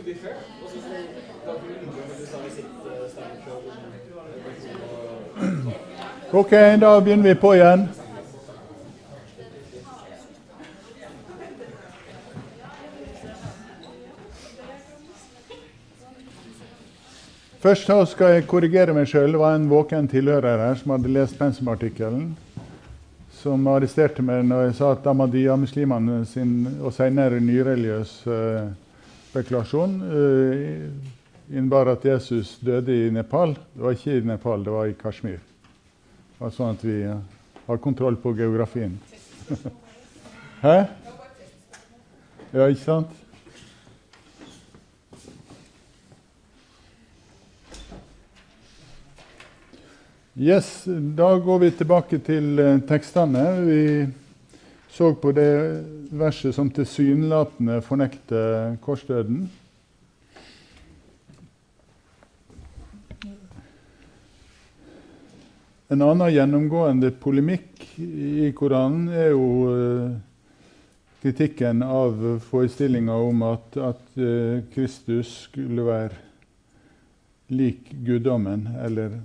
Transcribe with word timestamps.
to 0.00 0.06
be 0.06 0.14
fair. 0.14 0.34
Også 0.64 0.76
så 1.44 1.52
vi 1.62 1.68
ligge 1.68 1.86
med 1.86 2.02
du 2.20 2.26
sa 2.26 2.38
i 2.46 2.50
sitt 2.50 2.66
eh, 2.86 3.08
standup-show. 3.12 3.58
Ok, 6.32 6.50
da 6.80 7.00
begynner 7.00 7.28
vi 7.28 7.34
på 7.34 7.54
igjen. 7.54 7.88
Først 17.60 17.90
skal 18.12 18.32
jeg 18.32 18.46
korrigere 18.48 18.94
meg 18.96 19.08
sjøl. 19.10 19.32
Det 19.34 19.40
var 19.40 19.54
en 19.58 19.68
våken 19.68 20.08
tilhører 20.08 20.62
her 20.64 20.78
som 20.80 20.94
hadde 20.94 21.12
lest 21.12 21.36
pensumartikkelen, 21.38 22.30
som 23.42 23.66
arresterte 23.68 24.22
meg 24.24 24.46
når 24.48 24.70
jeg 24.70 24.78
sa 24.78 24.94
at 24.94 25.10
Ahmadiyya-muslimene 25.12 26.22
sin 26.30 26.54
og 26.78 26.94
senere 26.96 27.42
nyreligiøs 27.44 28.14
eh, 28.30 28.70
spekulasjon 29.30 29.92
eh, 30.10 30.90
innebar 31.56 31.86
at 31.86 32.04
Jesus 32.04 32.56
døde 32.58 33.06
i 33.06 33.10
Nepal. 33.14 33.54
Det 33.74 33.82
var 33.84 33.94
ikke 33.94 34.16
i 34.18 34.26
Nepal, 34.26 34.64
det 34.64 34.72
var 34.74 34.90
i 34.90 34.96
Kashmir. 34.98 35.38
Var 36.40 36.54
sånn 36.56 36.74
at 36.74 36.82
vi 36.82 36.96
eh, 37.06 37.20
har 37.68 37.82
kontroll 37.82 38.18
på 38.18 38.34
geografien. 38.34 38.98
Hæ? 40.64 40.76
Ja, 42.50 42.66
ikke 42.66 42.82
sant? 42.82 43.16
Yes, 50.40 50.72
Da 50.86 51.36
går 51.38 51.58
vi 51.58 51.70
tilbake 51.70 52.18
til 52.18 52.58
eh, 52.58 52.80
tekstene. 52.88 53.46
Vi 53.62 53.80
så 54.90 55.14
på 55.14 55.32
det 55.32 55.50
verset 56.10 56.54
som 56.54 56.70
tilsynelatende 56.74 57.78
fornekter 57.86 58.76
korsdøden. 58.82 59.44
En 65.90 66.02
annen 66.06 66.30
gjennomgående 66.30 67.10
polemikk 67.18 67.86
i 67.98 68.50
Koranen 68.54 69.08
er 69.10 69.32
jo 69.32 69.46
eh, 69.74 70.12
kritikken 71.22 71.82
av 71.82 72.20
forestillinga 72.46 73.16
om 73.26 73.42
at, 73.48 73.74
at 73.74 74.20
eh, 74.20 74.60
Kristus 74.70 75.32
skulle 75.48 75.86
være 75.88 76.14
lik 77.50 77.90
guddommen, 78.06 78.68
eller 78.78 79.18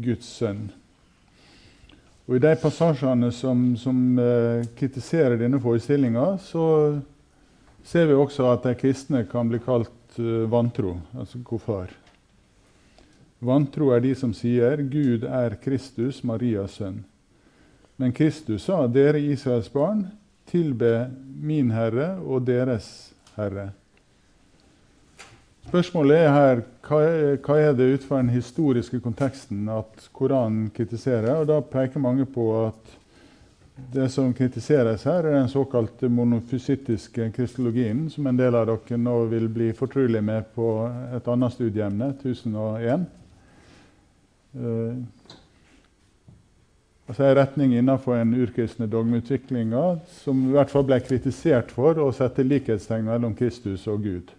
Guds 0.00 0.30
sønn. 0.38 0.70
Og 2.28 2.36
I 2.36 2.42
de 2.44 2.50
passasjene 2.60 3.30
som, 3.32 3.70
som 3.80 3.96
uh, 4.20 4.60
kritiserer 4.76 5.38
denne 5.40 5.56
forestillinga, 5.64 6.34
så 6.44 6.98
ser 7.88 8.10
vi 8.10 8.18
også 8.20 8.50
at 8.52 8.66
de 8.68 8.74
kristne 8.76 9.22
kan 9.30 9.48
bli 9.48 9.62
kalt 9.64 10.20
uh, 10.20 10.44
vantro, 10.52 10.98
altså 11.16 11.40
kofar. 11.40 11.94
Vantro 13.40 13.94
er 13.94 14.04
de 14.04 14.12
som 14.18 14.34
sier 14.36 14.82
'Gud 14.82 15.24
er 15.24 15.56
Kristus, 15.62 16.20
Marias 16.20 16.76
sønn'. 16.76 17.00
Men 17.96 18.12
Kristus 18.12 18.68
sa 18.68 18.86
'Dere 18.86 19.24
Israels 19.24 19.72
barn, 19.72 20.10
tilbe 20.44 21.08
min 21.40 21.70
Herre 21.70 22.18
og 22.20 22.44
deres 22.44 23.14
Herre'. 23.36 23.70
Spørsmålet 25.68 26.16
er 26.16 26.30
her 26.32 26.60
hva 26.88 27.56
er, 27.60 27.74
det 27.76 27.86
ut 27.92 28.04
fra 28.08 28.22
den 28.22 28.30
historiske 28.32 29.02
konteksten 29.04 29.66
at 29.68 30.06
Koranen 30.16 30.70
kritiserer? 30.72 31.42
Og 31.42 31.48
Da 31.50 31.58
peker 31.60 32.00
mange 32.00 32.24
på 32.24 32.46
at 32.62 32.94
det 33.92 34.06
som 34.10 34.32
kritiseres 34.34 35.04
her, 35.04 35.26
er 35.26 35.36
den 35.36 35.48
såkalte 35.52 36.08
monofysittiske 36.08 37.28
kristologien, 37.36 38.08
som 38.10 38.26
en 38.26 38.40
del 38.40 38.56
av 38.56 38.66
dere 38.70 38.96
nå 38.98 39.18
vil 39.28 39.48
bli 39.52 39.68
fortrolig 39.76 40.24
med 40.24 40.48
på 40.54 40.88
et 41.14 41.28
annet 41.28 41.52
studieemne, 41.52 42.10
1001. 42.16 43.04
Uh, 44.56 44.96
altså 47.08 47.28
En 47.28 47.36
retning 47.36 47.76
innenfor 47.76 48.16
en 48.16 48.34
urkristne 48.40 48.88
dogmeutviklinga 48.88 49.84
som 50.24 50.48
i 50.48 50.56
hvert 50.56 50.72
fall 50.72 50.88
ble 50.88 50.98
kritisert 51.04 51.70
for 51.76 52.00
å 52.00 52.10
sette 52.16 52.42
likhetstegn 52.42 53.04
mellom 53.04 53.36
Kristus 53.36 53.86
og 53.86 54.02
Gud. 54.08 54.32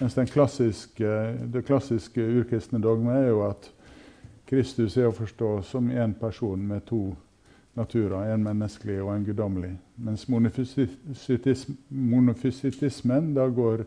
Mens 0.00 0.16
klassiske, 0.32 1.36
det 1.52 1.66
klassiske 1.68 2.24
urkristne 2.24 2.80
dogmet 2.80 3.18
er 3.20 3.26
jo 3.28 3.42
at 3.50 3.66
Kristus 4.48 4.96
er 4.96 5.10
å 5.10 5.14
forstå 5.14 5.62
som 5.68 5.90
én 5.92 6.14
person 6.16 6.62
med 6.66 6.86
to 6.88 7.16
naturer, 7.76 8.32
en 8.32 8.42
menneskelig 8.42 9.02
og 9.04 9.12
en 9.12 9.24
guddommelig. 9.26 9.74
Mens 10.00 10.24
monofysitismen 11.88 13.34
da 13.36 13.44
går, 13.52 13.84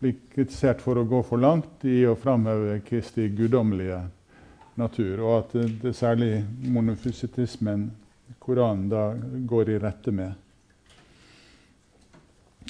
blir 0.00 0.14
kritisert 0.32 0.80
for 0.80 0.96
å 0.96 1.04
gå 1.04 1.22
for 1.26 1.38
langt 1.42 1.84
i 1.84 2.06
å 2.06 2.14
framheve 2.16 2.80
Kristi 2.86 3.28
guddommelige 3.34 4.00
natur, 4.80 5.20
og 5.20 5.38
at 5.40 5.52
det, 5.82 5.92
særlig 5.98 6.44
monofysitismen 6.70 7.90
Koranen 8.38 8.88
da 8.88 9.14
går 9.50 9.70
i 9.74 9.78
rette 9.82 10.14
med. 10.14 10.32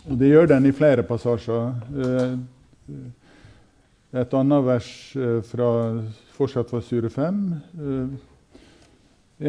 Og 0.09 0.17
Det 0.19 0.29
gjør 0.33 0.47
den 0.57 0.67
i 0.67 0.73
flere 0.73 1.03
passasjer. 1.05 1.75
Eh, 2.91 4.21
et 4.21 4.35
annet 4.35 4.67
vers 4.67 4.91
eh, 5.17 5.39
fra, 5.47 5.71
fortsatt 6.35 6.73
fra 6.73 6.83
Sure 6.83 7.11
5. 7.13 7.41
Eh, 7.79 8.29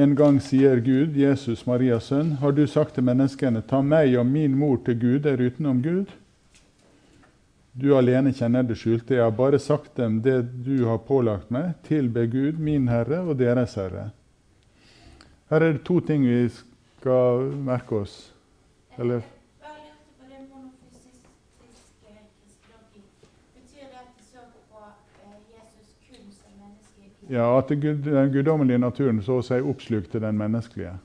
en 0.02 0.16
gang 0.16 0.38
sier 0.40 0.80
Gud, 0.86 1.18
Jesus, 1.20 1.66
Marias 1.68 2.08
sønn, 2.12 2.38
har 2.40 2.54
du 2.56 2.64
sagt 2.70 2.96
til 2.96 3.04
menneskene, 3.04 3.64
ta 3.68 3.82
meg 3.84 4.14
og 4.16 4.30
min 4.30 4.54
mor 4.56 4.78
til 4.86 4.96
guder 5.02 5.42
utenom 5.42 5.82
Gud? 5.84 6.14
Du 7.72 7.94
alene 7.96 8.34
kjenner 8.36 8.64
det 8.68 8.78
skjulte. 8.80 9.16
Jeg 9.16 9.24
har 9.24 9.36
bare 9.36 9.60
sagt 9.60 9.96
dem 10.00 10.20
det 10.24 10.42
du 10.66 10.86
har 10.90 11.04
pålagt 11.08 11.52
meg. 11.52 11.74
Tilbe 11.88 12.26
Gud, 12.28 12.60
min 12.60 12.90
Herre 12.92 13.22
og 13.24 13.38
deres 13.40 13.78
Herre. 13.80 14.10
Her 15.52 15.64
er 15.64 15.78
det 15.78 15.86
to 15.88 16.02
ting 16.04 16.26
vi 16.28 16.50
skal 16.52 17.48
merke 17.64 18.04
oss. 18.04 18.16
Eller 19.00 19.24
Ja, 27.32 27.58
At 27.58 27.70
den 27.70 28.32
guddommelige 28.32 28.78
naturen 28.78 29.22
så 29.24 29.38
å 29.40 29.44
si 29.46 29.56
oppslukte 29.64 30.20
den 30.20 30.36
menneskelige. 30.36 30.98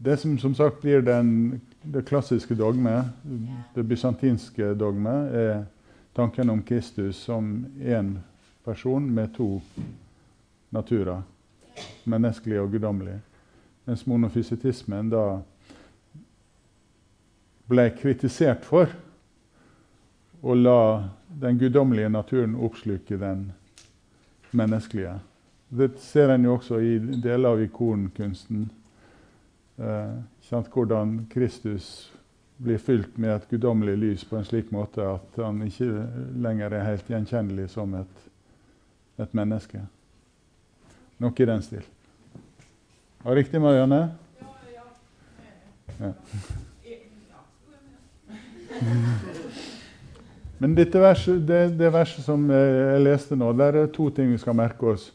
Det 0.00 0.14
som 0.16 0.38
som 0.40 0.54
sagt 0.56 0.80
blir 0.80 1.02
den, 1.04 1.60
det 1.82 2.06
klassiske 2.08 2.54
dogmet, 2.56 3.10
det 3.74 3.84
bysantinske 3.84 4.70
dogmet, 4.80 5.34
er 5.34 5.64
tanken 6.16 6.50
om 6.50 6.62
Kristus 6.62 7.20
som 7.20 7.66
én 7.84 8.14
person 8.64 9.10
med 9.14 9.34
to 9.36 9.60
naturer. 10.70 11.20
Menneskelig 12.04 12.62
og 12.62 12.70
guddommelig. 12.72 13.18
Mens 13.84 14.06
monofysitismen 14.06 15.12
da 15.12 15.26
ble 17.68 17.90
kritisert 18.00 18.64
for 18.64 18.88
og 20.42 20.56
la 20.56 20.80
den 21.40 21.58
guddommelige 21.58 22.08
naturen 22.08 22.54
oppsluke 22.56 23.18
den 23.18 23.52
menneskelige. 24.50 25.18
Det 25.68 25.98
ser 26.00 26.32
en 26.32 26.44
jo 26.44 26.54
også 26.56 26.78
i 26.80 26.98
deler 26.98 27.48
av 27.50 27.62
ikonkunsten. 27.62 28.70
Eh, 29.78 30.62
hvordan 30.72 31.26
Kristus 31.30 32.12
blir 32.56 32.78
fylt 32.78 33.18
med 33.18 33.36
et 33.36 33.48
guddommelig 33.50 33.96
lys 33.98 34.24
på 34.24 34.36
en 34.36 34.44
slik 34.44 34.72
måte 34.74 35.04
at 35.04 35.36
han 35.38 35.60
ikke 35.62 36.06
lenger 36.42 36.74
er 36.74 36.88
helt 36.88 37.10
gjenkjennelig 37.10 37.68
som 37.70 37.94
et, 37.94 38.24
et 39.18 39.34
menneske. 39.34 39.84
Noe 41.18 41.34
i 41.38 41.46
den 41.46 41.62
stil. 41.62 41.84
Var 43.22 43.34
det 43.34 43.44
riktig, 43.44 43.60
Marianne? 43.62 44.02
Ja. 45.98 46.12
Men 50.58 50.74
verset, 50.74 51.46
det, 51.46 51.78
det, 51.78 51.90
verset 51.94 52.24
som 52.24 52.48
jeg 52.50 53.02
leste 53.04 53.36
nå, 53.38 53.52
der 53.54 53.84
er 53.84 53.92
to 53.94 54.08
ting 54.10 54.32
vi 54.32 54.40
skal 54.42 54.56
merke 54.58 54.94
oss. 54.94 55.12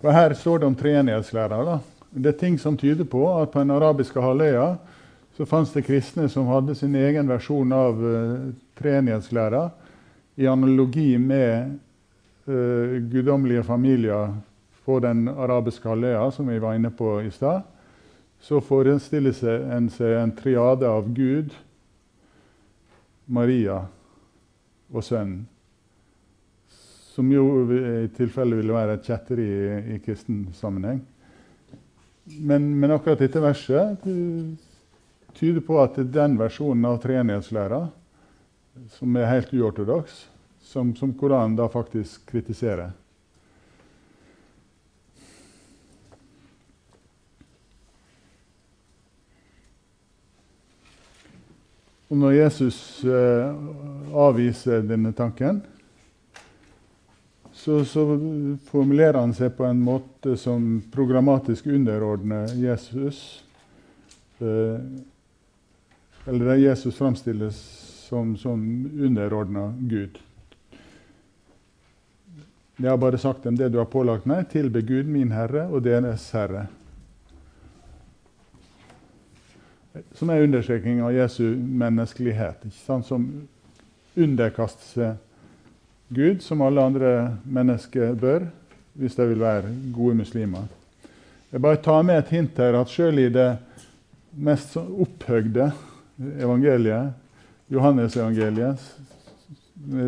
For 0.00 0.10
Her 0.10 0.34
står 0.34 0.58
det 0.58 0.66
om 0.66 0.74
treenighetslæra. 0.74 1.78
Det 2.10 2.32
er 2.32 2.38
ting 2.38 2.58
som 2.58 2.76
tyder 2.76 3.06
på 3.06 3.22
at 3.38 3.52
på 3.52 3.62
den 3.62 3.70
arabiske 3.70 4.20
halvøya 4.20 4.74
så 5.34 5.46
fantes 5.46 5.72
det 5.74 5.86
kristne 5.86 6.28
som 6.30 6.46
hadde 6.46 6.76
sin 6.78 6.94
egen 6.94 7.26
versjon 7.30 7.72
av 7.74 7.98
uh, 7.98 8.50
treenighetslæra 8.78 9.64
i 10.38 10.46
analogi 10.46 11.16
med 11.18 11.72
uh, 12.46 13.00
guddommelige 13.10 13.64
familier 13.66 14.34
på 14.84 15.00
den 15.02 15.26
arabiske 15.28 15.88
halvøya, 15.88 16.28
som 16.30 16.48
vi 16.50 16.60
var 16.62 16.78
inne 16.78 16.90
på 16.94 17.16
i 17.24 17.30
stad. 17.34 17.64
Så 18.40 18.60
forestiller 18.60 19.34
en 19.74 19.88
seg 19.90 20.18
en 20.20 20.34
triade 20.36 20.86
av 20.86 21.08
Gud, 21.16 21.54
Maria 23.26 23.80
og 24.92 25.04
sønnen. 25.04 25.44
Som 27.14 27.30
jo 27.30 27.44
i 27.70 28.08
tilfelle 28.16 28.58
ville 28.58 28.74
være 28.74 28.96
et 28.98 29.06
kjetteri 29.06 29.44
i, 29.46 29.74
i 29.94 29.98
kristen 30.02 30.48
sammenheng. 30.56 30.98
Men, 32.24 32.72
men, 32.74 32.90
akkurat 32.90 33.20
dette 33.20 33.42
verset 33.42 34.06
tyder 35.36 35.62
på 35.62 35.76
at 35.82 36.00
den 36.10 36.38
versjonen 36.40 36.88
av 36.88 36.98
treenighetslæra 37.02 37.84
som 38.96 39.16
er 39.20 39.28
helt 39.30 39.52
uortodoks, 39.54 40.24
som, 40.64 40.94
som 40.96 41.12
Koranen 41.14 41.54
da 41.58 41.68
faktisk 41.70 42.24
kritiserer. 42.32 42.90
Og 52.14 52.18
når 52.22 52.34
Jesus 52.36 52.76
eh, 53.10 53.54
avviser 54.14 54.84
denne 54.86 55.10
tanken, 55.18 55.56
så, 57.50 57.80
så, 57.82 58.04
formulerer 58.68 59.18
han 59.18 59.32
seg 59.34 59.56
på 59.58 59.66
en 59.66 59.80
måte 59.82 60.36
som 60.38 60.76
programmatisk 60.94 61.66
underordner 61.74 62.54
Jesus. 62.54 63.18
Eh, 64.38 64.78
eller 66.30 66.52
der 66.52 66.62
Jesus 66.62 66.94
framstilles 67.02 67.58
som, 68.06 68.36
som 68.38 68.62
underordna 68.94 69.72
Gud. 69.90 70.22
Jeg 72.78 72.92
har 72.92 73.02
bare 73.02 73.18
sagt 73.18 73.42
dem 73.42 73.58
det 73.58 73.72
du 73.74 73.82
har 73.82 73.90
pålagt 73.90 74.30
meg, 74.30 74.46
tilbe 74.54 74.86
Gud, 74.86 75.10
min 75.10 75.34
Herre, 75.34 75.66
og 75.66 75.82
deres 75.82 76.30
Herre. 76.30 76.68
Som 80.14 80.30
er 80.30 80.42
understreking 80.42 81.02
av 81.02 81.14
Jesu 81.14 81.56
menneskelighet. 81.56 82.66
Som 83.04 83.28
underkaster 84.14 84.88
seg 84.90 86.14
Gud, 86.14 86.42
som 86.42 86.62
alle 86.62 86.82
andre 86.82 87.12
mennesker 87.44 88.14
bør, 88.18 88.48
hvis 88.94 89.16
de 89.18 89.26
vil 89.30 89.40
være 89.42 89.72
gode 89.94 90.18
muslimer. 90.20 90.68
Jeg 91.52 91.62
bare 91.62 91.82
tar 91.82 92.02
med 92.06 92.18
et 92.18 92.30
hint 92.34 92.58
her 92.58 92.76
at 92.78 92.90
selv 92.90 93.18
i 93.18 93.30
det 93.32 93.48
mest 94.34 94.76
opphøgde 94.76 95.70
evangeliet, 96.18 97.14
Johannes-evangeliet, 97.72 98.82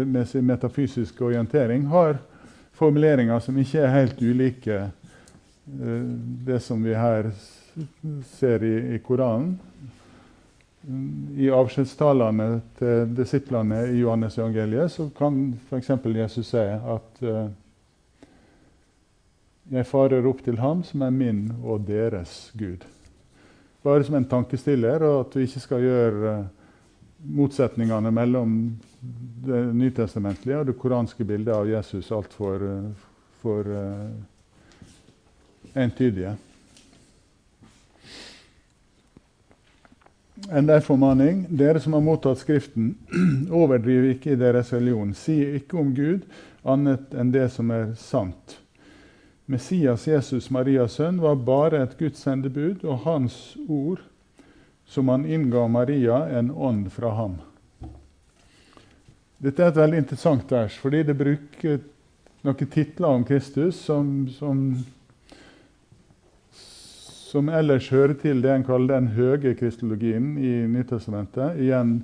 med 0.07 0.27
sin 0.29 0.47
metafysiske 0.47 1.25
orientering, 1.25 1.87
har 1.89 2.19
formuleringer 2.77 3.41
som 3.43 3.59
ikke 3.59 3.81
er 3.83 3.95
helt 3.95 4.21
ulike 4.23 4.79
eh, 4.85 6.03
det 6.47 6.61
som 6.63 6.85
vi 6.85 6.95
her 6.95 7.31
ser 8.39 8.65
i, 8.65 8.75
i 8.95 8.99
Koranen 9.05 9.59
i 11.37 11.49
avskjedstalene 11.51 12.61
til 12.79 13.15
disiplene 13.17 13.81
i 13.91 14.01
Johannes 14.01 14.37
evangeliet, 14.39 14.93
så 14.95 15.09
kan 15.17 15.57
f.eks. 15.67 15.91
Jesus 16.15 16.53
si 16.53 16.63
at 16.63 17.23
uh, 17.27 17.49
jeg 19.73 19.89
farer 19.89 20.29
opp 20.31 20.45
til 20.47 20.61
ham 20.63 20.85
som 20.87 21.03
er 21.03 21.15
min 21.15 21.49
og 21.65 21.89
deres 21.89 22.53
Gud. 22.55 22.87
Bare 23.83 24.07
som 24.07 24.15
en 24.19 24.29
tankestiller, 24.31 25.03
og 25.03 25.25
at 25.25 25.35
du 25.35 25.43
ikke 25.43 25.65
skal 25.65 25.83
gjøre 25.83 26.37
uh, 26.37 26.47
motsetningene 27.35 28.15
mellom 28.15 28.57
det 29.47 29.63
nytestamentlige 29.75 30.63
og 30.63 30.71
det 30.71 30.79
koranske 30.79 31.27
bildet 31.27 31.55
av 31.57 31.67
Jesus 31.67 32.13
altfor 32.15 32.63
uh, 32.63 33.07
for, 33.43 33.75
entydige. 35.77 36.33
En 40.53 40.67
der 40.69 40.83
formaning, 40.85 41.47
dere 41.49 41.81
som 41.81 41.97
har 41.97 42.05
mottatt 42.05 42.43
Skriften, 42.43 42.93
overdriv 43.63 44.11
ikke 44.13 44.35
i 44.35 44.39
deres 44.41 44.73
religion. 44.75 45.15
Si 45.17 45.39
ikke 45.57 45.81
om 45.81 45.95
Gud 45.97 46.27
annet 46.67 47.15
enn 47.17 47.33
det 47.33 47.49
som 47.55 47.73
er 47.73 47.95
sant. 47.99 48.59
Messias, 49.47 50.07
Jesus, 50.11 50.51
Marias 50.51 50.99
sønn, 50.99 51.23
var 51.23 51.39
bare 51.47 51.85
et 51.85 51.95
Guds 51.99 52.21
sendebud, 52.27 52.83
og 52.85 53.05
hans 53.07 53.57
ord, 53.69 54.03
som 54.87 55.09
han 55.09 55.27
innga 55.27 55.67
Maria, 55.71 56.25
en 56.39 56.51
ånd 56.51 56.91
fra 56.95 57.15
ham. 57.15 57.39
Dette 59.39 59.63
er 59.63 59.71
et 59.71 59.79
veldig 59.79 60.03
interessant 60.03 60.53
vers, 60.53 60.77
fordi 60.81 61.05
det 61.07 61.17
bruker 61.19 61.81
noen 62.47 62.71
titler 62.73 63.09
om 63.09 63.25
Kristus 63.27 63.79
som, 63.87 64.27
som 64.35 64.63
som 67.37 67.51
ellers 67.53 67.91
hører 67.93 68.15
til 68.17 68.39
det 68.41 68.49
en 68.49 68.63
kaller 68.65 68.95
den 68.95 69.11
høye 69.13 69.51
kristologien 69.59 70.39
i 70.41 70.53
Nytestamentet. 70.73 71.59
Igjen 71.61 71.99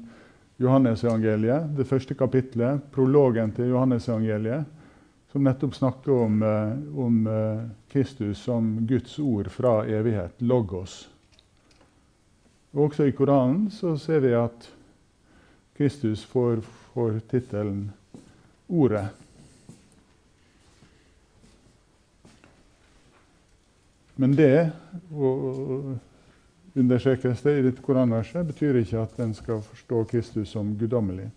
Johannesevangeliet, 0.61 1.71
det 1.79 1.87
første 1.89 2.13
kapitlet, 2.13 2.83
prologen 2.93 3.55
til 3.57 3.71
Johannesevangeliet, 3.71 4.67
som 5.33 5.49
nettopp 5.49 5.79
snakker 5.79 6.13
om, 6.27 6.37
eh, 6.45 6.75
om 7.07 7.17
eh, 7.33 7.63
Kristus 7.89 8.43
som 8.45 8.75
Guds 8.85 9.17
ord 9.25 9.49
fra 9.49 9.79
evighet, 9.89 10.37
logos. 10.45 10.99
Og 12.75 12.91
også 12.91 13.09
i 13.09 13.17
Koranen 13.17 13.71
så 13.73 13.97
ser 13.97 14.21
vi 14.27 14.37
at 14.37 14.69
Kristus 15.81 16.29
får, 16.29 16.61
får 16.93 17.23
tittelen 17.33 17.87
Ordet. 18.69 19.09
Men 24.21 24.35
det, 24.37 24.71
å 25.13 25.29
understrekes 26.75 27.43
det 27.45 27.59
i 27.59 27.65
dette 27.67 27.85
koranverset, 27.85 28.47
betyr 28.49 28.81
ikke 28.81 29.05
at 29.05 29.21
en 29.25 29.35
skal 29.37 29.63
forstå 29.65 30.05
Kristus 30.11 30.53
som 30.53 30.75
guddommelig. 30.79 31.29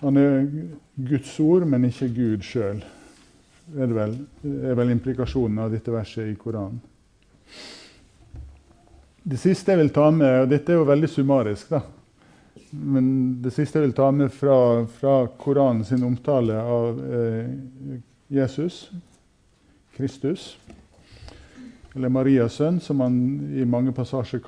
Han 0.00 0.16
er 0.16 0.46
Guds 0.94 1.32
ord, 1.42 1.66
men 1.66 1.88
ikke 1.88 2.10
Gud 2.14 2.46
sjøl. 2.46 2.84
Er 3.78 3.90
vel, 3.92 4.14
er 4.46 4.78
vel 4.78 4.94
implikasjonen 4.94 5.58
av 5.64 5.74
dette 5.74 5.92
verset 5.92 6.30
i 6.30 6.36
Koranen. 6.38 6.78
Det 9.28 9.36
siste 9.42 9.74
jeg 9.74 9.82
vil 9.82 9.90
ta 9.92 10.06
med, 10.14 10.44
og 10.44 10.52
dette 10.52 10.72
er 10.72 10.78
jo 10.78 10.86
veldig 10.88 11.10
summarisk, 11.12 11.74
da. 11.74 11.82
Men 12.70 13.10
det 13.42 13.52
siste 13.52 13.78
jeg 13.78 13.88
vil 13.88 13.96
ta 13.96 14.08
med 14.14 14.32
fra, 14.32 14.86
fra 15.00 15.18
Koranen 15.40 15.84
sin 15.88 16.04
omtale 16.06 16.56
av 16.62 17.02
eh, 17.18 17.98
Jesus, 18.38 18.86
Kristus, 19.98 20.52
eller 21.96 22.12
Marias 22.14 22.60
sønn, 22.60 22.78
som 22.80 23.00
han 23.02 23.16
i 23.58 23.64
mange 23.66 23.90
passasjer 23.92 24.38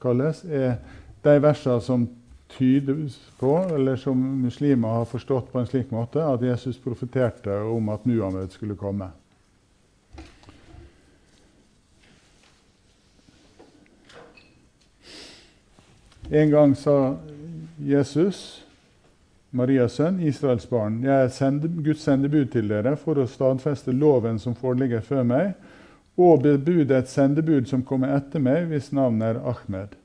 kalles, 0.00 0.44
er 0.48 0.78
de 1.22 1.34
versene 1.44 1.80
som 1.84 2.06
tyder 2.52 3.04
på, 3.40 3.52
eller 3.74 3.96
som 4.00 4.16
muslimer 4.16 4.88
har 4.88 5.10
forstått 5.10 5.52
på 5.52 5.60
en 5.60 5.68
slik 5.68 5.92
måte, 5.92 6.24
at 6.24 6.42
Jesus 6.44 6.80
profeterte 6.80 7.52
om 7.68 7.92
at 7.92 8.06
Muhammed 8.08 8.52
skulle 8.56 8.76
komme. 8.80 9.10
En 16.32 16.50
gang 16.50 16.72
sa 16.76 17.16
Jesus 17.76 18.62
Marias 19.52 19.98
sønn, 19.98 20.20
Israels 20.24 20.64
barn. 20.68 21.02
Jeg 21.04 21.26
er 21.26 21.32
sende, 21.32 21.68
Guds 21.84 22.00
sendebud 22.06 22.48
til 22.54 22.70
dere 22.72 22.94
for 22.96 23.20
å 23.20 23.28
stadfeste 23.28 23.92
loven 23.92 24.38
som 24.40 24.56
foreligger 24.56 25.04
før 25.04 25.26
meg, 25.28 25.50
og 26.16 26.44
bebude 26.44 26.96
et 26.96 27.08
sendebud 27.08 27.68
som 27.68 27.84
kommer 27.84 28.14
etter 28.16 28.40
meg, 28.40 28.70
hvis 28.70 28.90
navnet 28.96 29.34
er 29.34 29.42
Ahmed. 29.52 29.98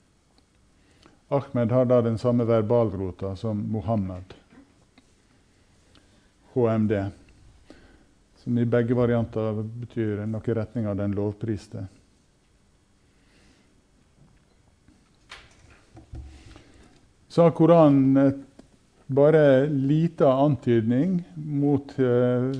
Ahmed 1.31 1.71
har 1.71 1.87
da 1.87 2.01
den 2.03 2.19
samme 2.19 2.47
verbalrota 2.47 3.33
som 3.39 3.59
Mohammed. 3.71 4.35
HMD. 6.53 6.93
Som 8.43 8.59
i 8.59 8.65
begge 8.67 8.95
varianter 8.95 9.63
betyr 9.63 10.25
noe 10.27 10.43
i 10.43 10.55
retning 10.55 10.87
av 10.87 10.99
den 10.99 11.15
lovpriste. 11.15 11.85
Så 17.27 17.43
har 17.43 17.55
Koranen 17.55 18.17
et 18.17 18.46
bare 19.07 19.67
lita 19.67 20.33
antydning 20.33 21.23
mot, 21.35 21.93
uh, 21.99 22.51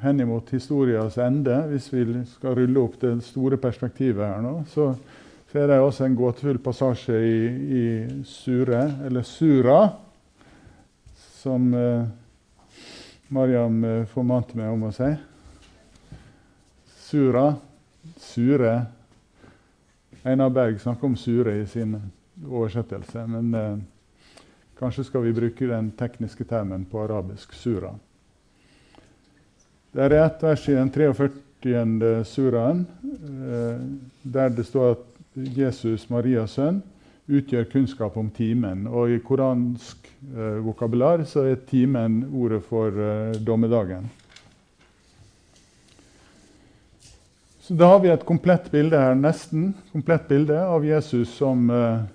henimot 0.00 0.50
historias 0.54 1.18
ende, 1.18 1.56
hvis 1.72 1.88
vi 1.92 2.04
skal 2.30 2.54
rulle 2.58 2.82
opp 2.84 3.00
det 3.02 3.16
store 3.26 3.58
perspektivet 3.58 4.22
her 4.22 4.42
nå, 4.44 4.60
så, 4.70 4.92
så 5.50 5.58
er 5.58 5.72
det 5.72 5.80
også 5.82 6.06
en 6.06 6.18
gåtefull 6.18 6.60
passasje 6.62 7.18
i, 7.18 7.40
i 7.80 7.84
Sure, 8.26 8.84
eller 9.08 9.26
Sura, 9.26 9.80
som 11.38 11.68
eh, 11.74 12.06
Mariam 13.34 13.82
eh, 13.86 14.06
formante 14.10 14.58
meg 14.58 14.72
om 14.74 14.88
å 14.88 14.94
si. 14.94 15.10
Sura, 17.08 17.44
Sure 18.18 18.72
Einar 20.26 20.50
Berg 20.50 20.80
snakker 20.82 21.06
om 21.08 21.14
Sure 21.16 21.60
i 21.60 21.66
sin 21.66 21.94
oversettelse. 22.46 23.26
men... 23.26 23.54
Uh, 23.54 23.97
Kanskje 24.78 25.04
skal 25.08 25.24
vi 25.26 25.34
bruke 25.34 25.66
den 25.66 25.90
tekniske 25.98 26.44
termen 26.46 26.84
på 26.86 27.00
arabisk 27.02 27.52
sura. 27.52 27.90
Det 29.92 30.04
er 30.04 30.14
ett 30.20 30.42
vers 30.42 30.68
i 30.68 30.76
den 30.76 30.90
43. 30.94 32.24
suraen 32.28 32.84
eh, 33.02 33.80
der 34.22 34.54
det 34.54 34.66
står 34.68 34.92
at 34.94 35.04
Jesus, 35.56 36.06
Marias 36.10 36.54
sønn, 36.58 36.82
utgjør 37.28 37.66
kunnskap 37.72 38.16
om 38.16 38.30
timen. 38.30 38.86
Og 38.86 39.12
i 39.12 39.18
koransk 39.24 40.08
eh, 40.30 40.60
vokabular 40.64 41.24
så 41.28 41.48
er 41.50 41.60
timen 41.68 42.22
ordet 42.32 42.62
for 42.68 42.94
eh, 42.94 43.36
dommedagen. 43.42 44.08
Så 47.60 47.76
da 47.76 47.90
har 47.90 47.98
vi 48.00 48.08
et 48.08 48.24
komplett 48.24 48.70
bilde 48.72 48.96
her, 48.96 49.18
nesten 49.18 49.74
komplett 49.92 50.28
bilde 50.30 50.56
av 50.56 50.86
Jesus 50.86 51.34
som 51.36 51.66
eh, 51.70 52.06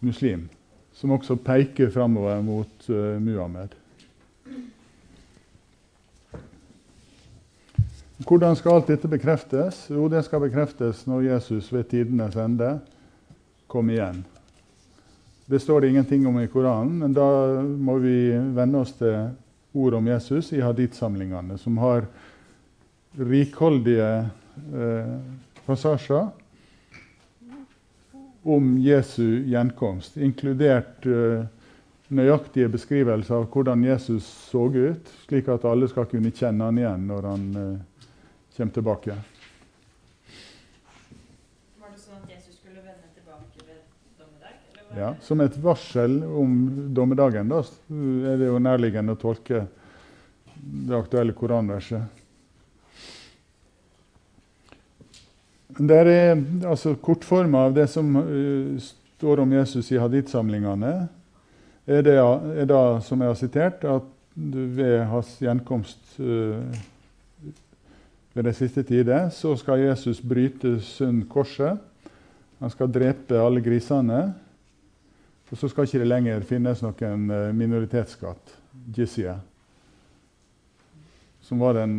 muslim. 0.00 0.46
Som 0.94 1.14
også 1.16 1.36
peker 1.36 1.90
framover 1.90 2.42
mot 2.42 2.90
uh, 2.90 3.16
Muhammed. 3.22 3.74
Hvordan 8.24 8.54
skal 8.56 8.78
alt 8.78 8.92
dette 8.92 9.10
bekreftes? 9.10 9.88
Jo, 9.90 10.06
det 10.08 10.22
skal 10.24 10.44
bekreftes 10.46 11.02
når 11.10 11.26
Jesus 11.26 11.72
ved 11.74 11.88
tidenes 11.90 12.36
ende 12.38 12.76
kom 13.66 13.90
igjen. 13.90 14.22
Det 15.50 15.58
står 15.60 15.80
det 15.80 15.90
ingenting 15.92 16.26
om 16.26 16.38
i 16.40 16.46
Koranen, 16.48 16.98
men 17.02 17.12
da 17.12 17.26
må 17.60 17.98
vi 18.00 18.30
venne 18.54 18.80
oss 18.80 18.94
til 18.96 19.34
ord 19.74 19.98
om 19.98 20.06
Jesus 20.08 20.52
i 20.54 20.62
hadith-samlingene, 20.62 21.58
som 21.58 21.76
har 21.82 22.06
rikholdige 23.18 24.08
eh, 24.72 25.10
passasjer 25.66 26.30
om 28.44 28.78
Jesu 28.78 29.44
gjenkomst, 29.48 30.16
inkludert 30.16 31.06
uh, 31.08 31.44
nøyaktige 32.12 32.68
beskrivelser 32.68 33.40
av 33.40 33.46
hvordan 33.52 33.84
Jesus 33.86 34.26
så 34.50 34.66
ut, 34.68 35.12
slik 35.24 35.48
at 35.52 35.64
alle 35.68 35.88
skal 35.88 36.08
kunne 36.10 36.32
kjenne 36.34 36.68
han 36.68 36.80
igjen 36.80 37.06
når 37.08 37.28
han 37.30 37.46
uh, 37.56 38.10
kommer 38.56 38.76
tilbake. 38.76 39.16
Var 41.80 41.94
det 41.94 42.02
sånn 42.02 42.20
at 42.20 42.34
Jesus 42.36 42.58
skulle 42.60 42.82
vende 42.84 43.08
tilbake 43.16 43.64
ved 43.64 43.80
dommedag? 44.20 44.58
eller 44.74 45.00
Ja, 45.00 45.14
som 45.24 45.40
et 45.40 45.56
varsel 45.64 46.20
om 46.24 46.58
dommedagen 46.94 47.48
da, 47.50 47.62
er 47.64 48.36
det 48.42 48.52
jo 48.52 48.60
nærliggende 48.60 49.16
å 49.16 49.22
tolke 49.24 49.64
det 50.64 50.96
aktuelle 50.96 51.32
koranverset. 51.36 52.23
Det 55.74 55.96
er 55.98 56.36
altså 56.68 56.94
kortforma 57.02 57.66
av 57.68 57.74
det 57.74 57.88
som 57.90 58.14
uh, 58.16 58.76
står 59.16 59.42
om 59.42 59.54
Jesus 59.56 59.90
i 59.92 59.98
hadith-samlingene, 59.98 60.94
det, 61.84 62.14
er 62.16 62.64
da, 62.64 62.80
som 63.04 63.20
jeg 63.20 63.28
har 63.28 63.36
sitert, 63.36 63.82
at 63.84 64.06
ved 64.34 65.02
hans 65.10 65.34
gjenkomst 65.42 66.16
uh, 66.22 66.62
ved 68.34 68.46
den 68.48 68.56
siste 68.56 68.82
tide, 68.86 69.18
så 69.30 69.52
skal 69.60 69.84
Jesus 69.84 70.22
bryte 70.24 70.78
sund 70.82 71.26
korset. 71.30 71.78
Han 72.58 72.72
skal 72.72 72.90
drepe 72.90 73.38
alle 73.38 73.62
grisene. 73.62 74.22
Og 75.54 75.58
så 75.58 75.68
skal 75.70 75.86
ikke 75.86 76.00
det 76.02 76.08
lenger 76.10 76.46
finnes 76.48 76.80
noen 76.82 77.28
eh, 77.30 77.50
minoritetsskatt, 77.54 78.56
jizya, 78.96 79.36
som 81.44 81.60
var 81.60 81.76
den, 81.76 81.96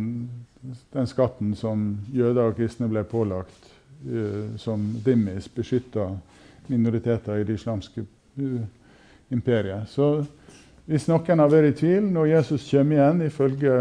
den 0.92 1.06
skatten 1.06 1.54
som 1.58 1.92
jøder 2.12 2.50
og 2.50 2.56
kristne 2.58 2.88
ble 2.90 3.04
pålagt 3.06 3.70
uh, 4.08 4.56
som 4.58 4.82
dimmis, 5.04 5.46
beskytta 5.54 6.10
minoriteter 6.66 7.40
i 7.40 7.46
det 7.46 7.60
islamske 7.60 8.02
uh, 8.02 8.64
imperiet. 9.30 9.86
Så 9.90 10.24
hvis 10.86 11.08
noen 11.10 11.42
har 11.42 11.50
vært 11.50 11.72
i 11.72 11.78
tvil, 11.80 12.04
når 12.14 12.28
Jesus 12.30 12.66
kommer 12.70 12.98
igjen, 12.98 13.22
ifølge 13.26 13.78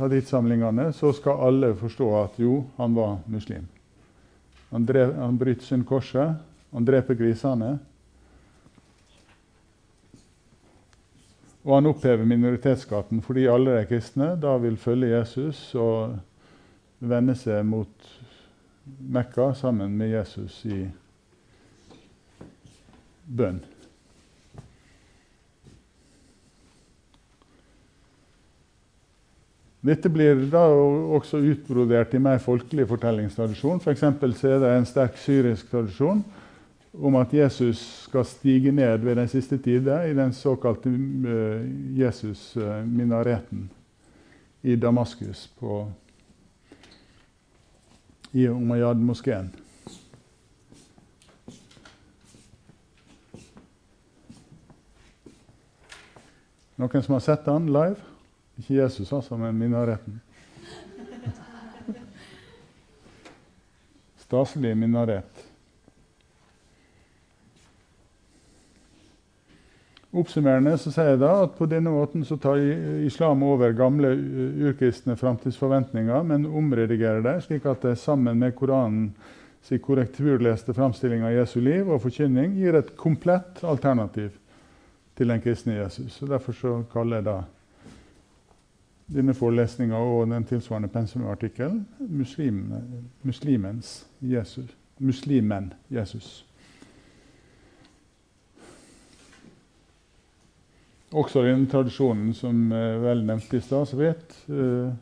haditsamlingene, 0.00 0.90
så 0.92 1.12
skal 1.16 1.46
alle 1.48 1.70
forstå 1.80 2.08
at 2.18 2.40
jo, 2.40 2.58
han 2.76 2.96
var 2.96 3.14
muslim. 3.32 3.64
Han, 4.72 4.84
drev, 4.88 5.14
han 5.16 5.38
bryter 5.40 5.64
sin 5.64 5.84
korset, 5.88 6.34
han 6.72 6.84
dreper 6.88 7.16
grisene. 7.16 7.78
Og 11.62 11.76
han 11.76 11.86
opphever 11.86 12.26
minoritetsskatten 12.26 13.22
fordi 13.22 13.46
alle 13.50 13.76
de 13.76 13.86
kristne 13.90 14.32
da 14.42 14.56
vil 14.62 14.78
følge 14.80 15.12
Jesus 15.14 15.60
og 15.78 16.16
vende 16.98 17.36
seg 17.38 17.62
mot 17.66 18.10
Mekka 18.82 19.52
sammen 19.54 19.94
med 19.94 20.10
Jesus 20.10 20.56
i 20.66 20.80
bønn. 23.30 23.60
Dette 29.82 30.10
blir 30.14 30.44
da 30.50 30.62
også 31.14 31.40
utbrodert 31.42 32.12
i 32.14 32.20
mer 32.22 32.38
folkelig 32.42 32.86
fortellingstradisjon. 32.90 33.80
F.eks. 33.82 34.04
så 34.38 34.50
er 34.50 34.60
det 34.62 34.70
en 34.76 34.86
sterk 34.86 35.18
syrisk 35.18 35.70
tradisjon 35.70 36.22
om 36.92 37.14
at 37.16 37.32
Jesus 37.34 37.78
skal 38.04 38.24
stige 38.24 38.72
ned 38.72 38.98
ved 38.98 39.16
den 39.16 39.28
siste 39.28 39.58
tide 39.58 40.10
i 40.10 40.14
den 40.14 40.32
såkalte 40.32 40.90
uh, 40.90 41.98
Jesus-minareten 41.98 43.70
i 44.62 44.76
Damaskus 44.76 45.48
på, 45.58 45.92
i 48.32 48.48
Umayyad-moskeen. 48.48 49.50
Noen 56.76 57.02
som 57.02 57.14
har 57.14 57.20
sett 57.22 57.46
han 57.46 57.66
live? 57.70 57.96
Ikke 58.58 58.74
Jesus, 58.74 59.12
altså, 59.12 59.36
men 59.36 59.58
minareten. 59.58 60.20
Staselig 64.24 64.76
minaret. 64.76 65.41
Oppsummerende 70.12 70.74
så 70.76 70.90
sier 70.92 71.14
jeg 71.14 71.22
da 71.22 71.30
at 71.46 71.54
på 71.56 71.64
denne 71.70 71.92
måten 71.94 72.24
så 72.28 72.36
tar 72.36 72.60
islam 73.06 73.42
over 73.48 73.72
gamle 73.72 74.10
uh, 74.12 74.66
urkristne 74.68 75.16
framtidsforventninger, 75.16 76.26
men 76.28 76.44
omredigerer 76.44 77.24
det 77.24 77.38
slik 77.46 77.64
at 77.70 77.86
det 77.86 77.94
sammen 78.00 78.42
med 78.42 78.52
Koranen 78.58 79.14
sin 79.62 79.80
korrekturleste 79.80 80.74
framstilling 80.74 81.24
av 81.24 81.32
Jesu 81.32 81.60
liv 81.62 81.88
og 81.88 82.02
forkynning 82.02 82.58
gir 82.58 82.76
et 82.76 82.92
komplett 82.98 83.62
alternativ 83.64 84.34
til 85.16 85.32
den 85.32 85.40
kristne 85.40 85.78
Jesus. 85.78 86.20
Og 86.22 86.28
Derfor 86.34 86.52
så 86.60 86.76
kaller 86.92 87.20
jeg 87.20 87.28
da 87.30 87.38
denne 89.12 89.34
forelesninga 89.36 89.96
og 89.96 90.30
den 90.30 90.44
tilsvarende 90.48 90.88
pensumartikkelen 90.92 91.86
muslim, 92.08 92.64
muslimens 93.22 94.02
Jesus. 94.20 94.76
Muslimen 94.98 95.72
Jesus. 95.90 96.44
Også 101.12 101.42
den 101.44 101.66
tradisjonen 101.68 102.32
som 102.34 102.70
vel 102.72 103.24
nevnte 103.28 103.58
i 103.58 103.60
stad, 103.60 103.84
så 103.90 103.98
vidt. 103.98 104.36
eh, 104.48 104.92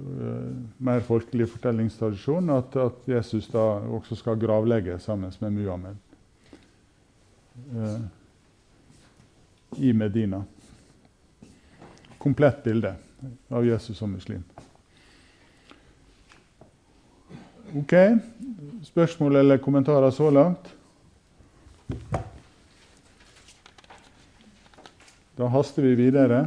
eh, 0.00 0.50
mer 0.78 1.04
folkelig 1.04 1.48
fortellingstradisjon, 1.52 2.50
at, 2.50 2.76
at 2.76 3.08
Jesus 3.08 3.50
da 3.52 3.64
også 3.98 4.16
skal 4.16 4.40
gravlegge 4.40 4.98
sammen 4.98 5.32
med 5.40 5.50
Muhammed 5.50 5.96
eh, 7.76 8.00
i 9.78 9.92
Medina. 9.92 10.42
Komplett 12.18 12.64
bilde 12.64 12.94
av 13.50 13.66
Jesus 13.66 13.98
som 13.98 14.12
muslim. 14.12 14.42
Ok. 17.76 17.92
Spørsmål 18.84 19.36
eller 19.36 19.58
kommentarer 19.58 20.10
så 20.10 20.30
langt? 20.30 20.72
Da 25.36 25.48
haster 25.50 25.82
vi 25.82 25.94
videre. 25.98 26.44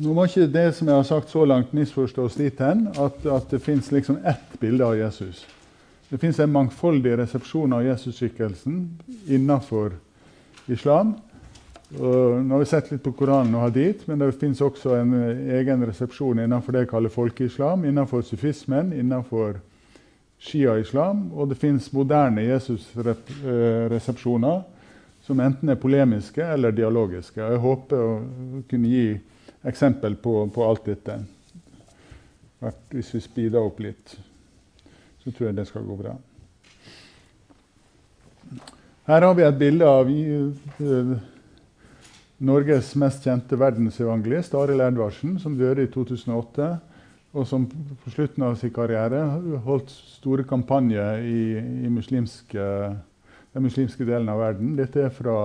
Nå 0.00 0.14
må 0.14 0.24
ikke 0.24 0.46
det 0.48 0.74
som 0.78 0.88
jeg 0.88 0.96
har 0.96 1.04
sagt 1.04 1.30
så 1.32 1.44
langt, 1.44 1.74
misforstås 1.76 2.34
dit 2.40 2.60
hen 2.62 2.86
at, 2.94 3.26
at 3.26 3.50
det 3.50 3.60
fins 3.60 3.90
liksom 3.92 4.16
ett 4.24 4.60
bilde 4.60 4.84
av 4.86 4.96
Jesus. 4.96 5.46
Det 6.10 6.20
fins 6.22 6.40
en 6.40 6.52
mangfoldig 6.52 7.18
resepsjon 7.20 7.72
av 7.76 7.84
Jesusskikkelsen 7.84 8.88
innenfor 9.28 9.92
islam. 10.72 11.14
Og 11.98 12.44
nå 12.46 12.54
har 12.54 12.60
vi 12.62 12.70
sett 12.70 12.90
litt 12.92 13.04
på 13.04 13.12
Koranen 13.18 13.54
og 13.58 13.62
Hadith, 13.66 14.08
men 14.08 14.18
det 14.22 14.40
fins 14.40 14.60
også 14.62 14.94
en 14.94 15.12
egen 15.58 15.86
resepsjon 15.86 16.38
innenfor 16.38 16.72
det 16.72 16.80
jeg 16.84 16.92
kaller 16.94 17.10
folkeislam, 17.12 17.84
innenfor 17.84 18.20
sufismen, 18.26 18.92
innenfor 18.94 19.54
shia-islam. 20.40 21.32
Og 21.34 21.48
det 21.50 21.58
fins 21.60 21.92
moderne 21.92 22.42
Jesus-resepsjoner 22.46 24.58
som 25.30 25.40
enten 25.44 25.70
er 25.70 25.78
polemiske 25.78 26.42
eller 26.42 26.74
dialogiske. 26.74 27.38
Jeg 27.38 27.62
håper 27.62 28.00
å 28.02 28.14
kunne 28.66 28.88
gi 28.90 29.04
eksempel 29.70 30.16
på, 30.18 30.32
på 30.50 30.64
alt 30.66 30.88
dette. 30.90 31.20
Hvis 32.90 33.12
vi 33.14 33.20
speeder 33.22 33.62
opp 33.62 33.78
litt, 33.84 34.16
så 35.22 35.30
tror 35.30 35.50
jeg 35.50 35.58
det 35.60 35.68
skal 35.68 35.86
gå 35.86 35.98
bra. 36.00 36.16
Her 39.06 39.26
har 39.28 39.36
vi 39.38 39.46
et 39.46 39.60
bilde 39.60 39.86
av 39.86 40.10
uh, 40.10 41.12
Norges 42.50 42.90
mest 42.98 43.22
kjente 43.26 43.58
verdensevangelist, 43.60 44.56
Arild 44.58 44.82
Edvardsen, 44.88 45.36
som 45.38 45.54
døde 45.58 45.86
i 45.86 45.92
2008. 45.94 46.72
Og 47.38 47.46
som 47.46 47.68
på 47.70 48.10
slutten 48.10 48.42
av 48.42 48.56
sin 48.58 48.74
karriere 48.74 49.22
holdt 49.62 49.92
store 50.16 50.42
kampanjer 50.50 51.22
i, 51.22 51.42
i 51.86 51.92
muslimske, 51.92 52.64
den 53.52 53.62
muslimske 53.66 54.06
delen 54.06 54.28
av 54.30 54.40
verden. 54.40 54.74
Dette 54.78 55.06
er 55.06 55.14
fra 55.14 55.36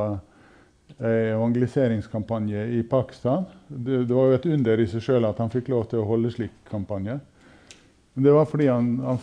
evangeliseringskampanje 0.99 2.65
i 2.77 2.83
Pakistan. 2.83 3.45
Det, 3.67 4.05
det, 4.05 4.13
var 4.13 4.29
jo 4.29 4.37
et 4.37 4.45
under 4.45 4.79
i 4.81 4.87
seg 4.89 5.03
sjøl 5.03 5.25
at 5.27 5.39
han 5.41 5.51
fikk 5.53 5.71
lov 5.73 5.87
til 5.91 6.03
å 6.03 6.09
holde 6.09 6.31
slik 6.33 6.53
kampanje. 6.69 7.17
Men 8.13 8.27
det 8.27 8.35
var 8.35 8.47
fordi 8.47 8.69
han, 8.69 8.93
han 9.03 9.19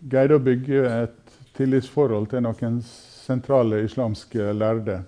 greide 0.00 0.36
å 0.36 0.42
bygge 0.42 0.82
et 0.88 1.38
tillitsforhold 1.56 2.28
til 2.32 2.44
noen 2.44 2.82
sentrale 2.84 3.82
islamske 3.86 4.52
lærde. 4.54 5.00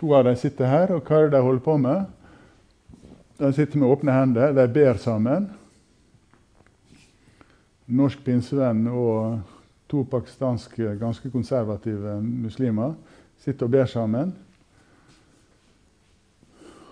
To 0.00 0.14
av 0.16 0.24
dem 0.26 0.36
sitter 0.40 0.70
her, 0.70 0.94
og 0.96 1.04
hva 1.04 1.20
er 1.20 1.28
det 1.28 1.36
de 1.36 1.44
holder 1.44 1.64
på 1.64 1.76
med? 1.80 2.08
De 3.40 3.52
sitter 3.56 3.80
med 3.80 3.92
åpne 3.92 4.16
hender, 4.16 4.52
de 4.56 4.66
ber 4.72 5.00
sammen. 5.00 5.48
Norsk 7.90 8.20
pinsevenn 8.24 8.84
og 8.88 9.40
to 9.90 10.04
pakistanske 10.06 10.94
ganske 11.00 11.30
konservative 11.32 12.20
muslimer 12.22 12.94
sitter 13.40 13.66
og 13.66 13.74
ber 13.74 13.88
sammen. 13.90 14.32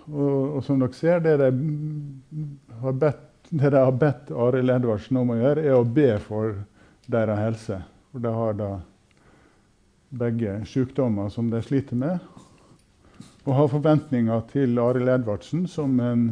Og, 0.09 0.57
og, 0.57 0.61
som 0.65 0.79
dere 0.81 0.97
ser, 0.97 1.21
det 1.21 1.35
de 1.37 1.49
har 2.81 2.95
bedt, 2.97 3.25
det 3.49 3.69
de 3.73 3.81
har 3.83 3.95
bedt 4.01 4.31
Arild 4.33 4.73
Edvardsen 4.73 5.19
om 5.21 5.33
å 5.33 5.37
gjøre, 5.37 5.65
er 5.65 5.77
å 5.77 5.85
be 5.85 6.11
for 6.23 6.57
deres 7.09 7.41
helse. 7.43 7.79
For 8.09 8.25
de 8.25 8.33
har 8.33 8.57
da 8.57 8.69
begge 10.09 10.57
sykdommer 10.65 11.29
som 11.33 11.51
de 11.53 11.61
sliter 11.61 11.99
med. 11.99 12.17
Og 13.45 13.53
har 13.55 13.69
forventninger 13.71 14.41
til 14.49 14.81
Arild 14.81 15.13
Edvardsen 15.13 15.67
som 15.69 15.99
en 16.01 16.25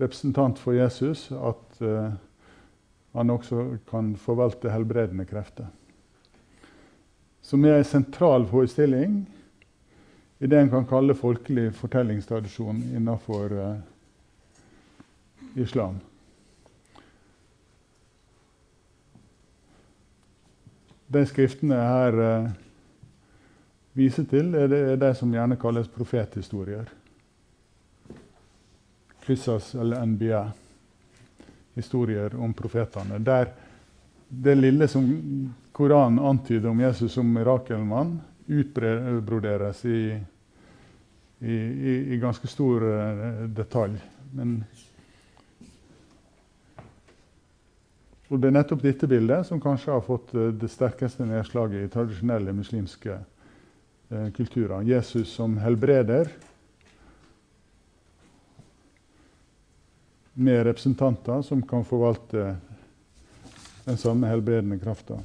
representant 0.00 0.60
for 0.60 0.76
Jesus 0.76 1.30
at 1.32 1.80
uh, 1.80 2.12
han 3.16 3.32
også 3.32 3.78
kan 3.88 4.12
forvalte 4.20 4.72
helbredende 4.72 5.24
krefter. 5.28 5.70
Som 7.46 7.64
er 7.64 7.78
en 7.78 7.84
sentral 7.86 8.42
forestilling 8.50 9.20
i 10.38 10.48
det 10.50 10.58
en 10.58 10.70
kan 10.70 10.86
kalle 10.88 11.14
folkelig 11.14 11.68
fortellingstradisjon 11.78 12.80
innenfor 12.98 13.52
uh, 13.54 13.76
islam. 15.54 16.00
De 21.06 21.22
skriftene 21.30 21.78
her 21.78 22.18
uh, 22.18 22.48
viser 23.94 24.26
til, 24.26 24.50
er 24.54 24.66
det, 24.72 24.80
er 24.92 24.98
de 25.04 25.10
som 25.14 25.30
gjerne 25.32 25.58
kalles 25.62 25.86
profethistorier. 25.94 26.90
Kryssas 29.22 29.70
eller 29.78 30.02
NBA. 30.02 30.42
Historier 31.78 32.34
om 32.42 32.50
profetene. 32.58 33.20
Der 33.22 33.54
det 34.28 34.56
lille 34.58 34.88
som 34.90 35.06
Koranen 35.76 36.18
antyder 36.18 36.68
om 36.68 36.80
Jesus 36.80 37.12
som 37.12 37.32
mirakelmann, 37.32 38.20
utbroderes 38.46 39.84
i, 39.84 40.20
i, 41.38 41.52
i, 41.52 42.14
i 42.14 42.18
ganske 42.18 42.48
stor 42.48 42.84
uh, 42.84 43.42
detalj. 43.52 43.98
Men 44.32 44.62
og 48.26 48.40
Det 48.40 48.48
er 48.48 48.56
nettopp 48.56 48.82
dette 48.82 49.06
bildet 49.06 49.44
som 49.46 49.60
kanskje 49.60 49.92
har 49.92 50.06
fått 50.08 50.32
uh, 50.32 50.48
det 50.48 50.72
sterkeste 50.72 51.28
nedslaget 51.28 51.84
i 51.84 51.92
tradisjonelle 51.92 52.56
muslimske 52.56 53.20
eh, 53.20 54.26
kulturer. 54.32 54.80
Jesus 54.80 55.36
som 55.36 55.60
helbreder 55.60 56.32
med 60.32 60.64
representanter 60.64 61.44
som 61.44 61.62
kan 61.62 61.84
forvalte 61.84 62.56
den 63.84 63.96
samme 64.00 64.32
helbredende 64.32 64.80
krafta. 64.80 65.20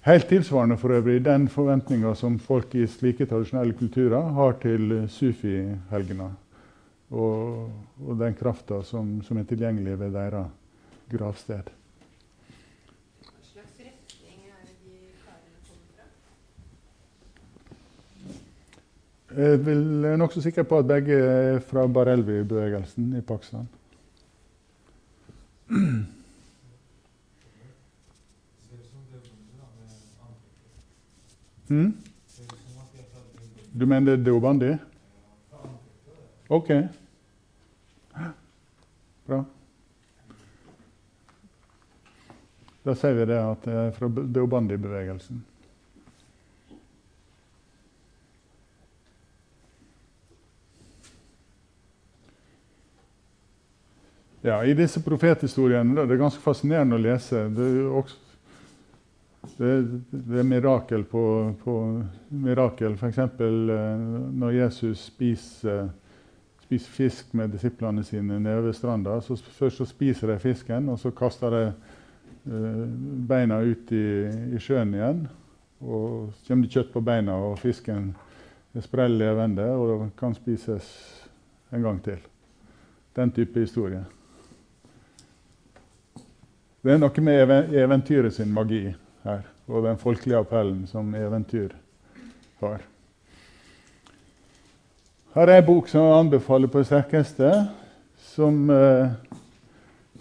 Helt 0.00 0.28
tilsvarende 0.28 0.78
for 0.80 0.94
øvrig 0.96 1.24
den 1.24 1.48
forventninga 1.48 2.14
som 2.16 2.38
folk 2.40 2.74
i 2.74 2.86
slike 2.88 3.26
tradisjonelle 3.28 3.74
kulturer 3.76 4.30
har 4.32 4.52
til 4.62 5.08
sufi-helgene 5.08 6.30
Og, 7.10 7.70
og, 8.06 8.18
den 8.18 8.34
krafta 8.34 8.82
som, 8.82 9.22
som, 9.22 9.36
er 9.36 9.42
tilgjengelig 9.42 9.98
ved 9.98 10.12
deres 10.14 10.46
gravsted. 11.10 11.62
Hva 13.26 13.32
slags 13.42 13.80
retning 13.82 14.46
er 14.46 14.62
det 14.62 14.76
de 14.84 14.92
karene 15.24 15.58
kommer 15.66 15.88
fra? 15.96 16.06
Jeg 19.42 19.66
vil 19.66 20.04
er 20.04 20.16
nokså 20.16 20.40
sikker 20.40 20.62
på 20.62 20.78
at 20.78 20.88
begge 20.88 21.18
er 21.18 21.58
fra 21.58 21.86
Barelvi-bevegelsen 21.86 23.18
i 23.18 23.20
Pakistan. 23.26 23.68
Mm? 31.70 31.92
Du 33.72 33.86
mener 33.86 34.16
det 34.16 34.26
er 34.26 34.34
uvanlig? 34.34 34.78
OK. 36.48 36.70
Bra. 39.26 39.44
Da 42.82 42.94
sier 42.98 43.14
vi 43.14 43.28
det 43.30 43.38
at 43.38 43.68
det 43.68 43.76
er 43.76 43.92
fra 43.94 44.08
Deobandi-bevegelsen. 44.10 45.44
Ja, 54.42 54.58
I 54.64 54.74
disse 54.74 55.04
profethistoriene 55.04 56.02
det 56.02 56.16
er 56.16 56.22
ganske 56.24 56.42
fascinerende 56.42 56.98
å 56.98 57.04
lese. 57.04 57.44
Det 57.54 57.68
er 57.68 57.94
også 58.00 58.29
det, 59.40 60.00
det 60.10 60.38
er 60.38 60.44
mirakel 60.44 61.04
på, 61.04 61.54
på 61.62 61.74
mirakel. 62.28 62.94
F.eks. 62.94 63.18
Eh, 63.18 64.00
når 64.32 64.50
Jesus 64.50 65.06
spiser, 65.08 65.88
spiser, 66.64 66.92
fisk 66.92 67.32
med 67.34 67.52
disiplene 67.54 68.04
sine 68.04 68.40
nede 68.40 68.64
ved 68.66 68.76
stranda. 68.76 69.20
Så 69.20 69.36
først 69.36 69.80
så 69.80 69.88
spiser 69.88 70.32
de 70.32 70.38
fisken, 70.38 70.88
og 70.88 70.98
så 70.98 71.10
kaster 71.16 71.56
de 71.56 71.62
eh, 71.66 72.84
beina 73.28 73.62
ut 73.64 73.92
i, 73.92 74.04
i, 74.54 74.60
sjøen 74.60 74.94
igjen. 74.94 75.26
Og 75.80 76.32
så 76.36 76.50
kommer 76.50 76.66
det 76.66 76.76
kjøtt 76.76 76.92
på 76.92 77.04
beina, 77.04 77.40
og 77.40 77.58
fisken 77.58 78.12
er 78.76 78.84
sprell 78.84 79.16
levende 79.18 79.64
og 79.72 80.10
kan 80.20 80.36
spises 80.36 80.88
en 81.72 81.82
gang 81.82 82.02
til. 82.04 82.20
Den 83.16 83.32
type 83.32 83.60
historie. 83.60 84.04
Det 86.80 86.92
er 86.92 87.00
noe 87.00 87.24
med 87.24 87.72
eventyret 87.76 88.36
sin 88.36 88.52
magi 88.52 88.84
her, 89.24 89.42
og 89.68 89.84
den 89.84 89.98
folkelige 90.00 90.40
appellen 90.40 90.86
som 90.90 91.14
eventyr 91.14 91.74
har. 92.60 92.80
Her 95.34 95.46
er 95.46 95.60
en 95.60 95.66
bok 95.66 95.88
som 95.88 96.02
jeg 96.02 96.20
anbefaler 96.24 96.70
på 96.70 96.80
det 96.82 96.88
sterkeste, 96.88 97.50
som 98.32 98.70
eh, 98.70 99.12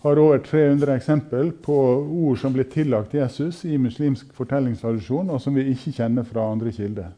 har 0.02 0.20
over 0.22 0.38
300 0.46 0.96
eksempel 0.96 1.52
på 1.52 1.78
ord 2.06 2.38
som 2.38 2.54
blir 2.54 2.70
tillagt 2.70 3.14
Jesus 3.14 3.64
i 3.66 3.78
muslimsk 3.78 4.30
fortellingstradisjon, 4.38 5.30
og 5.30 5.42
som 5.42 5.58
vi 5.58 5.66
ikke 5.72 5.96
kjenner 5.98 6.28
fra 6.28 6.46
andre 6.52 6.72
kilder. 6.72 7.10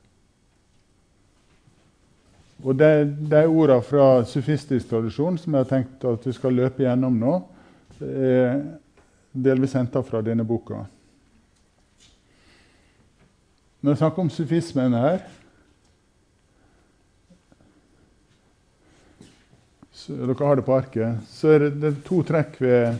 Og 2.64 2.78
De, 2.78 2.94
de 3.32 3.46
ordene 3.48 3.82
fra 3.82 4.24
sufistisk 4.30 4.90
tradisjon 4.90 5.38
som 5.42 5.54
jeg 5.54 5.66
har 5.66 5.70
tenkt 5.70 6.06
at 6.06 6.26
vi 6.28 6.34
skal 6.38 6.54
løpe 6.54 6.86
gjennom 6.86 7.18
nå, 7.18 7.36
er 8.02 8.62
delvis 9.32 9.74
henta 9.78 10.02
fra 10.06 10.22
denne 10.26 10.46
boka. 10.46 10.84
Når 13.82 13.92
jeg 13.92 13.98
snakker 13.98 14.22
om 14.22 14.30
sufismen 14.30 14.94
her 14.94 15.22
Dere 20.12 20.34
har 20.34 20.58
det 20.58 20.66
på 20.66 20.74
arket. 20.74 21.20
Så 21.30 21.52
er 21.54 21.60
det, 21.62 21.76
det 21.78 21.90
er 21.92 21.98
to 22.08 22.24
trekk 22.26 22.56
ved, 22.58 22.96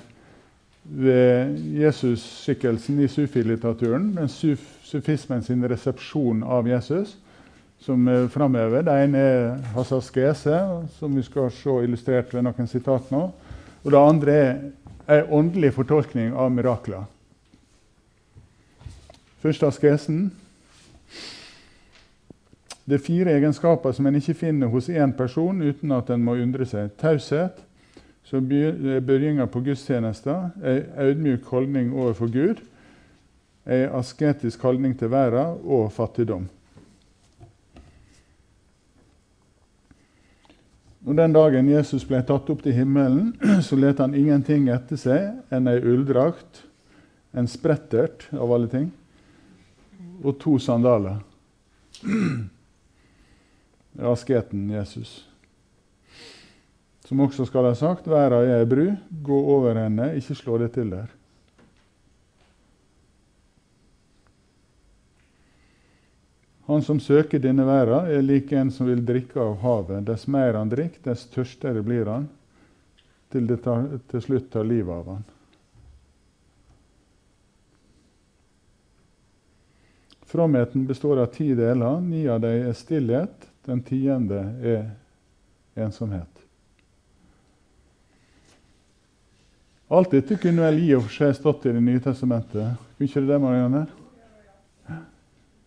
ved 0.86 1.56
Jesus-skikkelsen 1.82 3.00
i 3.02 3.08
sufi-litteraturen. 3.10 4.12
Den 4.20 4.30
suf, 4.30 4.62
sufismen 4.86 5.42
sin 5.44 5.66
resepsjon 5.66 6.44
av 6.46 6.70
Jesus 6.70 7.16
som 7.82 8.06
er 8.08 8.28
framhever. 8.30 8.86
Det 8.86 8.98
ene 9.04 9.22
er 9.22 9.48
Hasaskese, 9.74 10.60
som 11.00 11.16
vi 11.18 11.24
skal 11.26 11.50
se 11.56 11.80
illustrert 11.86 12.34
ved 12.36 12.46
noen 12.46 12.70
sitat 12.70 13.10
nå. 13.14 13.24
Og 13.82 13.90
det 13.90 14.02
andre 14.02 14.38
er 15.08 15.24
en 15.24 15.34
åndelig 15.40 15.74
fortolkning 15.80 16.36
av 16.38 16.52
mirakler. 16.54 17.08
Først 19.42 19.66
askesen. 19.66 20.28
Det 22.92 22.98
er 22.98 23.04
fire 23.06 23.32
egenskaper 23.32 23.94
som 23.96 24.08
en 24.10 24.18
ikke 24.20 24.34
finner 24.36 24.68
hos 24.68 24.90
én 24.92 25.14
person 25.16 25.62
uten 25.64 25.94
at 25.96 26.10
en 26.12 26.26
må 26.26 26.34
undre 26.44 26.66
seg. 26.68 26.90
Taushet, 27.00 27.62
som 28.28 28.52
er 28.52 29.00
begynnelsen 29.00 29.48
på 29.48 29.62
gudstjenester, 29.64 30.50
ei 30.60 30.82
audmjuk 31.00 31.48
holdning 31.54 31.94
overfor 31.96 32.28
Gud, 32.36 32.60
ei 33.64 33.88
asketisk 33.88 34.68
holdning 34.68 35.00
til 35.00 35.08
verden 35.16 35.64
og 35.64 35.88
fattigdom. 35.96 36.50
Og 41.08 41.16
Den 41.16 41.40
dagen 41.40 41.72
Jesus 41.72 42.04
ble 42.04 42.20
tatt 42.28 42.52
opp 42.52 42.60
til 42.68 42.76
himmelen, 42.76 43.38
så 43.68 43.80
let 43.80 44.04
han 44.04 44.12
ingenting 44.12 44.68
etter 44.68 45.00
seg 45.00 45.32
enn 45.48 45.72
ei 45.72 45.80
ulldrakt, 45.80 46.66
en 47.32 47.48
sprettert 47.48 48.28
av 48.36 48.52
alle 48.52 48.68
ting, 48.68 48.92
og 50.28 50.42
to 50.44 50.60
sandaler. 50.60 51.22
asketen 54.00 54.70
Jesus. 54.70 55.28
Som 57.06 57.20
også 57.20 57.46
skal 57.46 57.68
ha 57.68 57.74
sagt, 57.76 58.08
verda 58.08 58.40
er 58.46 58.62
ei 58.62 58.68
bru, 58.70 58.86
gå 59.10 59.40
over 59.56 59.76
henne, 59.82 60.14
ikke 60.16 60.38
slå 60.38 60.60
det 60.62 60.72
til 60.78 60.94
der. 60.94 61.10
Han 66.72 66.84
som 66.88 67.02
søker 67.04 67.42
denne 67.44 67.66
verda, 67.68 68.06
er 68.08 68.24
like 68.24 68.56
en 68.56 68.72
som 68.72 68.88
vil 68.88 69.04
drikke 69.04 69.42
av 69.44 69.58
havet. 69.60 70.06
Dess 70.08 70.24
mer 70.32 70.56
han 70.56 70.72
drikker, 70.72 71.04
dess 71.04 71.26
tørstere 71.34 71.84
blir 71.84 72.08
han, 72.08 72.30
til 73.34 73.50
det 73.50 73.60
tar, 73.66 73.90
til 74.08 74.24
slutt 74.24 74.48
tar 74.54 74.64
livet 74.64 74.94
av 74.96 75.10
han. 75.12 75.26
Fromheten 80.32 80.88
består 80.88 81.20
av 81.26 81.34
ti 81.36 81.50
deler. 81.60 82.00
Ni 82.00 82.24
av 82.32 82.40
dem 82.40 82.70
er 82.70 82.78
stillhet. 82.80 83.51
Den 83.66 83.82
tiende 83.86 84.42
er 84.64 84.86
ensomhet. 85.76 86.42
Alt 89.92 90.14
dette 90.16 90.38
kunne 90.40 90.64
vel 90.64 90.80
i 90.86 90.94
og 90.96 91.04
for 91.06 91.18
seg 91.18 91.34
stått 91.36 91.66
i 91.68 91.74
Det 91.76 91.82
nye 91.84 92.00
testamentet. 92.00 92.78
Kunne 92.96 93.10
ikke 93.10 93.22
det 93.22 93.34
det, 93.34 93.42
Marianne? 93.44 93.82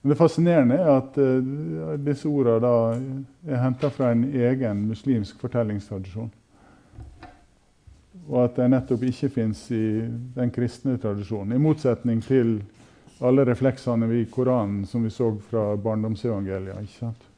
Men 0.04 0.12
det 0.12 0.16
fascinerende 0.20 0.78
er 0.80 0.90
at 0.98 1.18
uh, 1.20 1.92
disse 2.04 2.28
ordene 2.28 3.24
er 3.48 3.61
henta 3.62 3.88
fra 3.92 4.11
en 4.12 4.24
egen 4.24 4.83
muslimsk 4.88 5.40
fortellingstradisjon. 5.40 6.33
Og 8.28 8.38
at 8.42 8.57
de 8.57 8.68
nettopp 8.68 9.04
ikke 9.09 9.30
fins 9.33 9.66
i 9.72 9.85
den 10.37 10.52
kristne 10.52 10.96
tradisjonen. 11.00 11.57
I 11.57 11.61
motsetning 11.61 12.20
til 12.24 12.59
alle 13.24 13.44
refleksene 13.48 14.09
i 14.20 14.24
Koranen 14.33 14.85
som 14.88 15.04
vi 15.04 15.12
så 15.12 15.30
fra 15.48 15.70
barndomsevangeliet. 15.76 17.28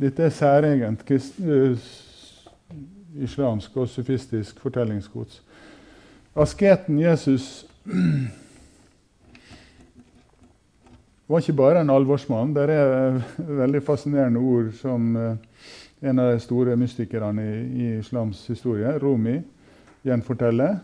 Dette 0.00 0.24
er 0.26 0.32
særegent 0.34 1.04
uh, 1.06 1.78
islamsk 3.22 3.76
og 3.76 3.88
sofistisk 3.88 4.58
fortellingsgods. 4.60 5.42
Asketen 6.34 6.98
Jesus 6.98 7.66
var 11.28 11.38
ikke 11.38 11.52
bare 11.52 11.80
en 11.80 11.90
alvorsmann. 11.94 12.54
Det 12.56 12.64
er 12.74 13.20
veldig 13.62 13.82
fascinerende 13.86 14.40
ord 14.42 14.72
som 14.80 15.14
uh, 15.16 15.36
en 16.02 16.18
av 16.18 16.32
de 16.32 16.42
store 16.42 16.74
mystikerne 16.76 17.44
i, 17.44 17.62
i 17.62 17.92
islams 18.00 18.42
historie, 18.50 18.98
Rumi, 18.98 19.38
gjenforteller. 20.02 20.76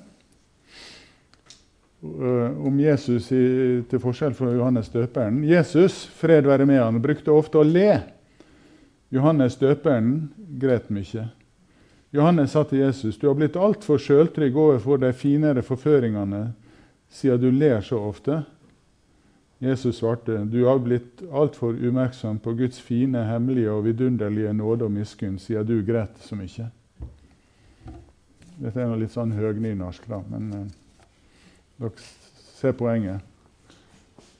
Uh, 2.00 2.46
om 2.64 2.78
Jesus 2.80 3.26
i, 3.34 3.82
til 3.90 4.00
forskjell 4.00 4.38
fra 4.38 4.54
Johannes 4.54 4.88
døperen. 4.88 5.42
Jesus, 5.44 6.06
fred 6.16 6.46
være 6.46 6.64
med 6.66 6.78
han, 6.78 7.02
brukte 7.02 7.34
ofte 7.34 7.58
å 7.58 7.66
le. 7.66 8.19
Johannes 9.10 9.56
døperen 9.58 10.30
gret 10.60 10.90
mye. 10.90 11.28
Johannes 12.12 12.50
sa 12.50 12.62
til 12.62 12.78
Jesus, 12.78 13.18
'Du 13.18 13.26
har 13.26 13.34
blitt 13.34 13.56
altfor 13.56 13.98
sjøltrygg 13.98 14.56
overfor 14.56 14.96
de 14.96 15.12
finere 15.12 15.62
forføringene 15.62 16.52
siden 17.08 17.40
du 17.40 17.50
ler 17.50 17.80
så 17.80 17.98
ofte.' 17.98 18.42
Jesus 19.60 19.96
svarte, 19.96 20.46
'Du 20.46 20.64
har 20.64 20.78
blitt 20.78 21.22
altfor 21.32 21.72
umerksom 21.72 22.38
på 22.38 22.54
Guds 22.54 22.80
fine, 22.80 23.24
hemmelige 23.24 23.70
og 23.70 23.84
vidunderlige 23.84 24.52
nåde 24.52 24.84
og 24.84 24.90
miskunn, 24.90 25.38
siden 25.38 25.66
du 25.66 25.92
gret 25.92 26.18
så 26.18 26.36
mye.' 26.36 26.70
Dette 28.60 28.80
er 28.80 28.86
noe 28.86 28.98
litt 29.00 29.12
sånn 29.12 29.32
høgnynorsk, 29.32 30.08
da, 30.08 30.18
men 30.28 30.52
eh, 30.52 30.66
dere 31.80 31.90
ser 32.60 32.72
poenget. 32.76 33.20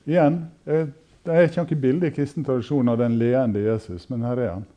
Igjen, 0.05 0.51
uh, 0.69 0.89
det 1.25 1.35
er 1.37 1.49
ikke 1.49 1.65
noe 1.65 1.81
bilde 1.81 2.09
i 2.09 2.15
kristen 2.17 2.45
tradisjon 2.47 2.89
av 2.89 3.01
den 3.01 3.19
leende 3.21 3.61
Jesus, 3.61 4.09
men 4.09 4.25
her 4.25 4.41
er 4.41 4.55
han. 4.55 4.69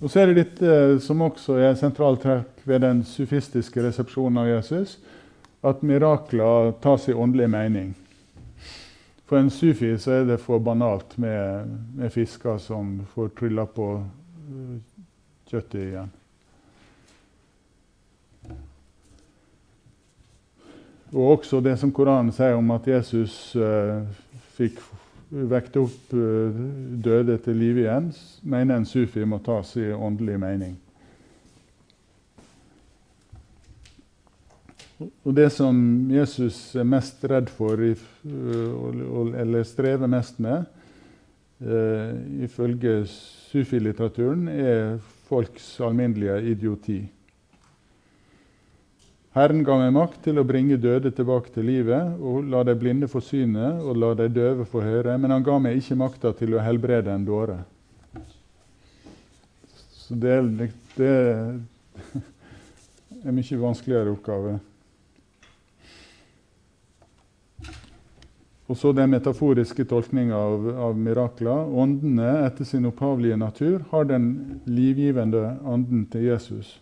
Og 0.00 0.08
så 0.08 0.22
er 0.22 0.30
det 0.30 0.36
litt 0.38 0.60
eh, 0.64 0.98
som 1.04 1.20
også 1.24 1.58
er 1.60 1.74
sentralt 1.76 2.22
trekk 2.24 2.62
ved 2.68 2.84
den 2.84 3.02
sufistiske 3.04 3.82
resepsjonen 3.84 4.40
av 4.40 4.48
Jesus, 4.48 4.96
at 5.60 5.82
mirakler 5.84 6.72
tas 6.80 7.08
i 7.08 7.16
åndelig 7.16 7.50
mening. 7.52 7.90
For 9.28 9.38
en 9.38 9.50
sufi 9.52 9.92
så 10.00 10.20
er 10.20 10.24
det 10.26 10.40
for 10.42 10.58
banalt 10.64 11.18
med, 11.20 11.76
med 11.96 12.12
fisker 12.12 12.56
som 12.58 12.96
får 13.12 13.28
trylla 13.38 13.66
på 13.68 13.90
uh, 14.00 14.80
kjøttet 15.52 15.84
igjen. 15.84 16.10
Og 21.10 21.38
også 21.38 21.58
det 21.60 21.74
som 21.80 21.90
Koranen 21.90 22.30
sier 22.34 22.54
om 22.54 22.70
at 22.70 22.86
Jesus 22.86 23.34
uh, 23.58 24.04
fikk 24.54 24.78
vekte 25.30 25.82
opp 25.82 26.14
uh, 26.14 26.60
døde 27.02 27.34
til 27.42 27.58
live 27.58 27.82
igjen, 27.82 28.12
mener 28.46 28.78
en 28.78 28.86
sufi 28.86 29.24
må 29.26 29.40
tas 29.42 29.74
i 29.80 29.88
åndelig 29.90 30.38
mening. 30.38 30.76
Og 35.00 35.32
det 35.34 35.48
som 35.54 35.74
Jesus 36.12 36.76
er 36.76 36.86
mest 36.86 37.24
redd 37.24 37.48
for, 37.56 37.80
eller 37.80 39.64
strever 39.66 40.10
mest 40.12 40.38
med, 40.38 40.66
uh, 41.64 42.12
ifølge 42.46 43.00
sufilitteraturen, 43.50 44.46
er 44.46 45.00
folks 45.26 45.72
alminnelige 45.82 46.42
idioti. 46.52 47.00
Herren 49.30 49.60
ga 49.62 49.76
meg 49.78 49.92
makt 49.94 50.24
til 50.24 50.40
å 50.40 50.46
bringe 50.46 50.74
døde 50.82 51.12
tilbake 51.14 51.52
til 51.54 51.68
livet, 51.68 52.16
og 52.18 52.48
la 52.50 52.64
de 52.66 52.74
blinde 52.74 53.06
få 53.10 53.20
syne, 53.22 53.76
og 53.78 54.00
la 54.02 54.08
de 54.18 54.26
døve 54.34 54.66
få 54.66 54.82
høre, 54.82 55.14
men 55.22 55.30
han 55.30 55.44
ga 55.46 55.58
meg 55.62 55.78
ikke 55.78 55.98
makta 56.00 56.32
til 56.34 56.56
å 56.56 56.64
helbrede 56.64 57.14
en 57.14 57.28
dåre. 57.28 57.60
Så 59.94 60.18
det, 60.18 60.34
det 60.96 61.12
er 61.12 61.54
en 63.22 63.36
mye 63.36 63.60
vanskeligere 63.62 64.16
oppgave. 64.16 64.58
Og 68.70 68.78
så 68.78 68.90
den 68.94 69.10
metaforiske 69.14 69.86
tolkninga 69.90 70.34
av, 70.34 70.68
av 70.90 70.98
mirakler. 70.98 71.70
Åndene, 71.70 72.32
etter 72.46 72.66
sin 72.66 72.86
opphavlige 72.90 73.38
natur, 73.38 73.80
har 73.90 74.06
den 74.10 74.30
livgivende 74.66 75.56
anden 75.66 76.04
til 76.10 76.32
Jesus. 76.32 76.76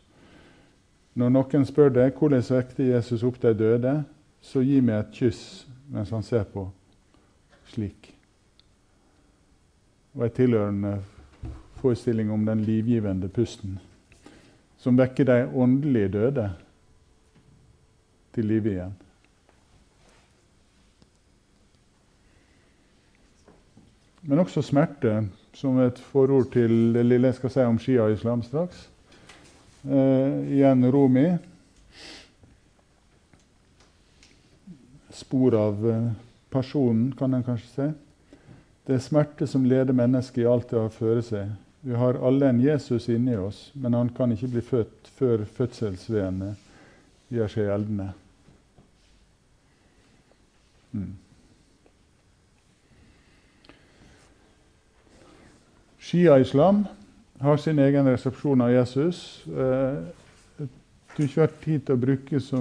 Når 1.15 1.33
noen 1.35 1.65
spør 1.67 1.93
deg 1.95 2.19
hvordan 2.19 2.45
vekte 2.51 2.91
Jesus 2.91 3.25
opp 3.27 3.41
de 3.43 3.55
døde, 3.55 3.95
så 4.41 4.63
gi 4.63 4.81
meg 4.81 5.01
et 5.01 5.15
kyss 5.21 5.43
mens 5.89 6.13
han 6.13 6.23
ser 6.23 6.45
på. 6.53 6.69
Slik. 7.73 8.13
Og 10.15 10.25
en 10.27 10.35
tilhørende 10.35 10.95
forestilling 11.79 12.31
om 12.33 12.47
den 12.47 12.61
livgivende 12.67 13.29
pusten, 13.29 13.79
som 14.79 14.99
vekker 14.99 15.25
de 15.25 15.43
åndelige 15.55 16.09
døde 16.09 16.49
til 18.35 18.49
live 18.51 18.73
igjen. 18.73 18.97
Men 24.23 24.43
også 24.43 24.63
smerte, 24.63 25.29
som 25.57 25.79
et 25.81 25.99
forord 26.11 26.51
til 26.53 26.95
det 26.95 27.07
lille 27.07 27.31
jeg 27.31 27.39
skal 27.39 27.51
si 27.51 27.65
om 27.65 27.79
Shia-islam 27.81 28.43
straks. 28.45 28.89
Uh, 29.89 30.53
igjen 30.53 30.93
Romi. 30.93 31.37
Spor 35.11 35.55
av 35.55 35.87
uh, 35.87 36.11
personen, 36.51 37.15
kan 37.19 37.35
en 37.35 37.45
kanskje 37.47 37.71
si. 37.73 37.87
Det 38.85 38.99
er 38.99 39.05
smerte 39.05 39.49
som 39.49 39.65
leder 39.65 39.97
mennesket 39.97 40.43
i 40.43 40.49
alt 40.49 40.69
det 40.69 40.81
har 40.81 40.93
føre 40.93 41.23
seg. 41.25 41.55
Vi 41.81 41.97
har 41.97 42.21
alle 42.21 42.51
en 42.51 42.61
Jesus 42.61 43.09
inni 43.09 43.37
oss, 43.37 43.71
men 43.73 43.97
han 43.97 44.11
kan 44.13 44.33
ikke 44.33 44.51
bli 44.53 44.65
født 44.65 45.09
før 45.17 45.47
fødselsveene 45.57 46.51
gjør 47.33 47.53
seg 47.53 47.69
gjeldende. 47.69 48.11
Mm. 50.93 51.17
Shia-islam 56.09 56.85
har 57.41 57.57
sin 57.57 57.79
egen 57.79 58.09
resepsjon 58.11 58.61
av 58.61 58.73
Jesus. 58.73 59.43
Eh, 59.47 59.99
du 60.59 61.23
har 61.23 61.27
ikke 61.27 61.43
vært 61.43 61.61
tid 61.65 61.83
til 61.87 61.95
å 61.95 62.03
bruke 62.03 62.41
så, 62.43 62.61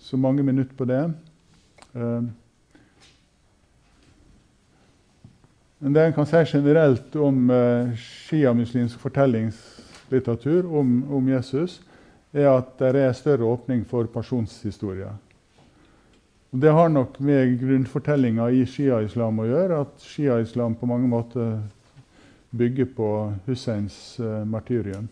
så 0.00 0.20
mange 0.20 0.44
minutter 0.44 0.76
på 0.76 0.88
det. 0.88 1.02
Eh, 1.94 2.26
men 5.84 5.92
det 5.92 6.04
en 6.06 6.14
kan 6.16 6.28
si 6.28 6.40
generelt 6.48 7.16
om 7.20 7.50
uh, 7.52 7.90
sjiamuslimsk 8.00 8.96
fortellingslitteratur 9.02 10.64
om, 10.64 10.94
om, 11.12 11.26
Jesus, 11.28 11.82
er 12.32 12.48
at 12.48 12.70
det 12.80 13.02
er 13.02 13.12
større 13.12 13.44
åpning 13.44 13.82
for 13.84 14.08
pasjonshistorier. 14.08 15.12
Og 16.54 16.62
det 16.62 16.72
har 16.72 16.88
nok 16.88 17.18
med 17.20 17.58
grunnfortellinga 17.60 18.48
i 18.56 18.64
shia-islam 18.64 19.42
å 19.42 19.48
gjøre, 19.50 19.82
at 19.84 20.08
shia-islam 20.08 20.78
på 20.80 20.88
mange 20.88 21.10
måter 21.10 21.58
bygger 22.54 22.88
på 22.96 23.08
Husseins 23.46 24.20
uh, 24.20 24.44
martyrium. 24.46 25.08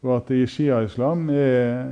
Og 0.00 0.14
at 0.16 0.28
det 0.30 0.42
i 0.42 0.46
shia-islam 0.46 1.28
er 1.34 1.84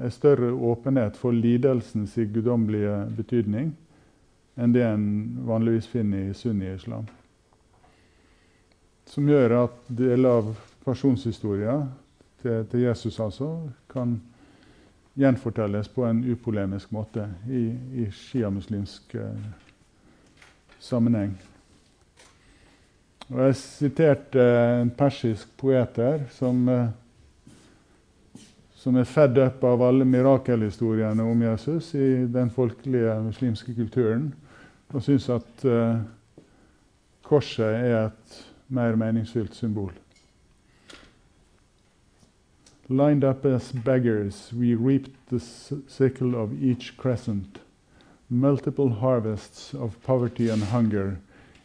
en 0.00 0.12
større 0.14 0.52
åpenhet 0.52 1.16
for 1.20 1.36
lidelsens 1.36 2.16
guddommelige 2.32 2.96
betydning 3.16 3.74
enn 4.60 4.72
det 4.72 4.84
en 4.84 5.04
vanligvis 5.48 5.88
finner 5.88 6.30
i 6.30 6.34
sunni-islam. 6.36 7.06
Som 9.08 9.28
gjør 9.28 9.56
at 9.64 9.78
deler 9.88 10.40
av 10.40 10.50
personshistorien 10.84 11.88
til, 12.42 12.64
til, 12.70 12.84
Jesus 12.86 13.20
altså 13.20 13.50
kan 13.92 14.18
gjenfortelles 15.20 15.88
på 15.92 16.04
en 16.08 16.22
upolemisk 16.32 16.92
måte 16.94 17.26
i, 17.48 17.66
i 18.04 18.08
sjiamuslimsk 18.14 19.14
eh, 19.20 19.48
sammenheng. 20.80 21.34
Og 23.30 23.44
jeg 23.44 23.56
siterte 23.60 24.44
en 24.80 24.88
persisk 24.90 25.50
poet 25.60 25.98
her 26.02 26.24
som, 26.34 26.68
eh, 26.68 26.88
som 28.74 28.96
er 28.98 29.06
fedd 29.06 29.38
opp 29.38 29.62
av 29.64 29.84
alle 29.86 30.04
mirakelhistoriene 30.04 31.22
om 31.22 31.42
Jesus 31.42 31.92
i 31.94 32.26
den 32.26 32.50
folkelige 32.50 33.14
muslimske 33.22 33.74
kulturen, 33.74 34.32
og 34.90 35.04
syns 35.06 35.28
at 35.30 35.64
uh, 35.64 36.00
korset 37.22 37.76
er 37.76 38.08
et 38.08 38.38
mer 38.68 38.96
meningsfylt 38.98 39.54
symbol. 39.54 39.92
Lined 42.88 43.22
up 43.22 43.44
as 43.46 43.70
beggars, 43.84 44.52
we 44.52 44.74
reaped 44.74 45.14
the 45.28 45.38
sickle 45.38 46.34
of 46.34 46.50
each 46.60 46.96
crescent, 46.96 47.60
multiple 48.28 48.90
harvests 48.90 49.72
of 49.74 49.94
poverty 50.02 50.48
and 50.48 50.62
hunger 50.72 51.18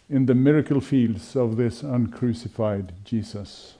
in 0.09 0.25
the 0.25 0.33
miracle 0.33 0.81
fields 0.81 1.35
of 1.35 1.57
this 1.57 1.83
uncrucified 1.83 2.93
Jesus. 3.05 3.75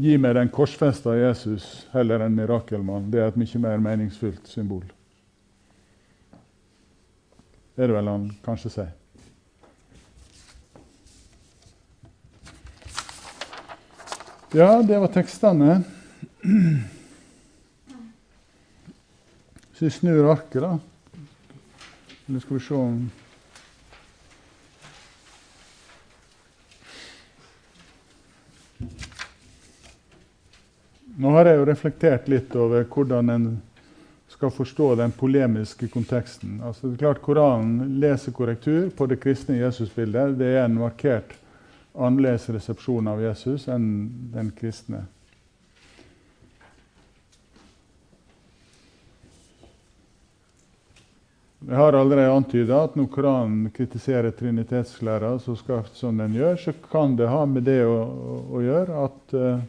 Gi 0.00 0.16
meg 0.18 0.34
den 0.34 0.48
korsfesta 0.48 1.14
Jesus 1.18 1.86
heller 1.92 2.22
enn 2.24 2.34
mirakelmann. 2.34 3.10
Det 3.12 3.20
er 3.20 3.30
et 3.30 3.38
mye 3.38 3.60
mer 3.62 3.82
meningsfylt 3.82 4.48
symbol. 4.48 4.84
Det 7.74 7.84
er 7.84 7.90
det 7.90 7.96
vel 7.96 8.10
han 8.10 8.26
kanskje 8.44 8.72
sier. 8.74 8.96
Ja, 14.50 14.82
det 14.82 14.98
var 14.98 15.12
tekstene. 15.14 15.82
Så 19.72 19.84
vi 19.86 19.90
snur 19.94 20.32
arket, 20.32 20.62
da. 20.64 20.72
Eller 22.26 22.42
skal 22.42 22.56
vi 22.56 22.64
se 22.64 22.74
om 22.74 22.98
Nå 31.20 31.30
har 31.34 31.44
jeg 31.50 31.58
jo 31.58 31.64
reflektert 31.68 32.28
litt 32.32 32.54
over 32.56 32.86
hvordan 32.88 33.28
en 33.28 33.46
skal 34.30 34.52
forstå 34.54 34.94
den 34.96 35.10
polemiske 35.12 35.90
konteksten. 35.92 36.60
Altså, 36.64 36.86
det 36.86 36.94
er 36.96 37.02
klart 37.02 37.18
Koranen 37.20 37.98
leser 38.00 38.32
korrektur 38.32 38.86
på 38.96 39.04
det 39.10 39.18
kristne 39.20 39.58
Jesusbildet. 39.58 40.38
Det 40.40 40.48
er 40.54 40.62
en 40.64 40.78
markert 40.80 41.34
annerledes 41.92 42.46
resepsjon 42.54 43.10
av 43.10 43.20
Jesus 43.20 43.66
enn 43.68 43.84
den 44.32 44.48
kristne. 44.56 45.02
Jeg 51.66 51.76
har 51.76 51.98
allerede 51.98 52.32
antyda 52.32 52.78
at 52.86 52.96
når 52.96 53.10
Koranen 53.12 53.66
kritiserer 53.76 54.32
trinitetslæra 54.38 55.34
så 55.44 55.52
skarpt 55.58 56.00
som 56.00 56.16
den 56.16 56.38
gjør, 56.38 56.56
så 56.56 56.74
kan 56.88 57.12
det 57.20 57.28
ha 57.28 57.44
med 57.44 57.68
det 57.68 57.82
å, 57.84 57.98
å, 58.08 58.38
å 58.56 58.64
gjøre 58.64 59.04
at 59.04 59.36
uh, 59.36 59.60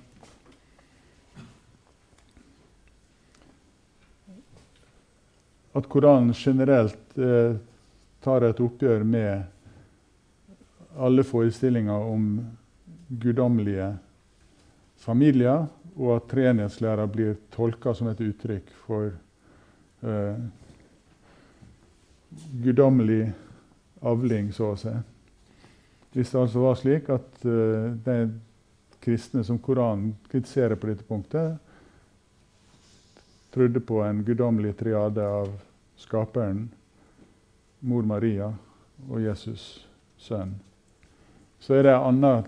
At 5.73 5.87
Koranen 5.89 6.33
generelt 6.33 7.17
eh, 7.17 7.55
tar 8.23 8.43
et 8.43 8.59
oppgjør 8.59 9.05
med 9.07 9.43
alle 10.99 11.23
forestillinger 11.23 12.07
om 12.11 12.25
guddommelige 13.07 13.93
familier, 14.99 15.65
og 15.95 16.15
at 16.15 16.27
treenighetslæra 16.31 17.07
blir 17.11 17.37
tolka 17.51 17.93
som 17.95 18.09
et 18.11 18.21
uttrykk 18.23 18.69
for 18.85 19.09
eh, 20.03 20.43
guddommelig 22.63 23.31
avling, 24.01 24.51
så 24.55 24.73
å 24.73 24.77
si. 24.79 24.93
Hvis 26.11 26.31
det 26.31 26.39
altså 26.41 26.63
var 26.63 26.79
slik 26.79 27.11
at 27.11 27.43
eh, 27.47 27.91
de 28.05 28.17
kristne 29.01 29.43
som 29.47 29.59
Koranen 29.59 30.15
kritiserer 30.31 30.75
på 30.79 30.91
dette 30.91 31.07
punktet, 31.07 31.57
trodde 33.53 33.83
på 33.83 34.01
en 34.05 34.23
guddommelig 34.27 34.77
triade 34.79 35.27
av 35.27 35.53
Skaperen, 35.99 36.65
mor 37.79 38.03
Maria 38.07 38.49
og 39.09 39.21
Jesus, 39.21 39.87
sønn 40.17 40.59
så 41.61 41.75
er 41.77 41.85
det 41.85 41.91
en 41.93 42.23
annen 42.25 42.45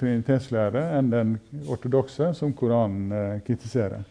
trinitetslære 0.00 0.82
enn 0.96 1.10
den 1.12 1.32
ortodokse 1.68 2.30
som 2.38 2.54
Koranen 2.56 3.10
eh, 3.12 3.40
kritiserer. 3.44 4.06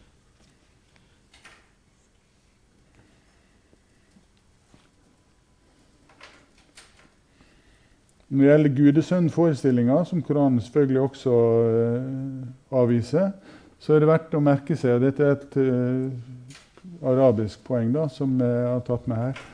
Når 8.30 8.42
det 8.42 8.52
gjelder 8.52 8.76
gudesønnforestillinga, 8.78 9.98
som 10.06 10.22
Koranen 10.26 10.62
selvfølgelig 10.62 11.02
også 11.08 11.36
eh, 11.72 12.48
avviser, 12.84 13.34
så 13.80 13.94
er 13.94 14.02
det 14.02 14.10
verdt 14.10 14.34
å 14.38 14.44
merke 14.44 14.78
seg, 14.80 14.98
og 14.98 15.06
dette 15.06 15.26
er 15.26 15.36
et 15.36 15.58
uh, 15.60 17.06
arabisk 17.12 17.62
poeng 17.68 17.92
da, 17.94 18.08
som 18.10 18.34
jeg 18.40 18.66
har 18.70 18.82
tatt 18.88 19.08
med 19.12 19.22
her, 19.22 19.46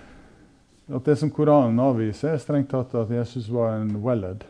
at 0.91 1.07
det 1.07 1.17
som 1.19 1.31
Koranen 1.31 1.79
avviser, 1.81 2.34
er 2.34 2.41
strengt 2.43 2.71
tatt 2.71 2.95
at 2.99 3.12
Jesus 3.12 3.49
var 3.51 3.77
en 3.79 3.95
welled 4.03 4.43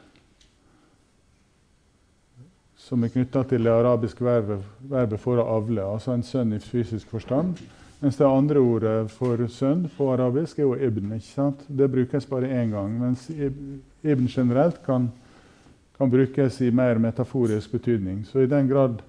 som 2.92 3.04
er 3.06 3.12
knytta 3.14 3.44
til 3.48 3.64
det 3.64 3.72
arabiske 3.72 4.26
verbet, 4.26 4.64
verbet, 4.90 5.22
for 5.22 5.40
å 5.40 5.46
avle, 5.54 5.84
altså 5.86 6.16
en 6.16 6.26
sønn 6.26 6.56
i 6.58 6.60
fysisk 6.60 7.08
forstand. 7.14 7.60
Mens 8.02 8.18
det 8.18 8.26
andre 8.26 8.60
ordet 8.60 9.12
for 9.14 9.40
sønn 9.54 9.86
på 9.96 10.10
arabisk 10.12 10.60
er 10.60 10.66
jo 10.66 10.74
ibn. 10.76 11.14
ikke 11.14 11.28
sant? 11.28 11.62
Det 11.70 11.88
brukes 11.94 12.26
bare 12.28 12.50
én 12.50 12.74
gang. 12.74 12.96
Mens 12.98 13.30
ibn 13.30 14.28
generelt 14.28 14.82
kan, 14.84 15.12
kan, 15.98 16.10
brukes 16.10 16.58
i 16.66 16.72
mer 16.74 16.98
metaforisk 16.98 17.72
betydning. 17.78 18.26
Så 18.26 18.42
i 18.42 18.50
den 18.50 18.68
grad 18.68 19.04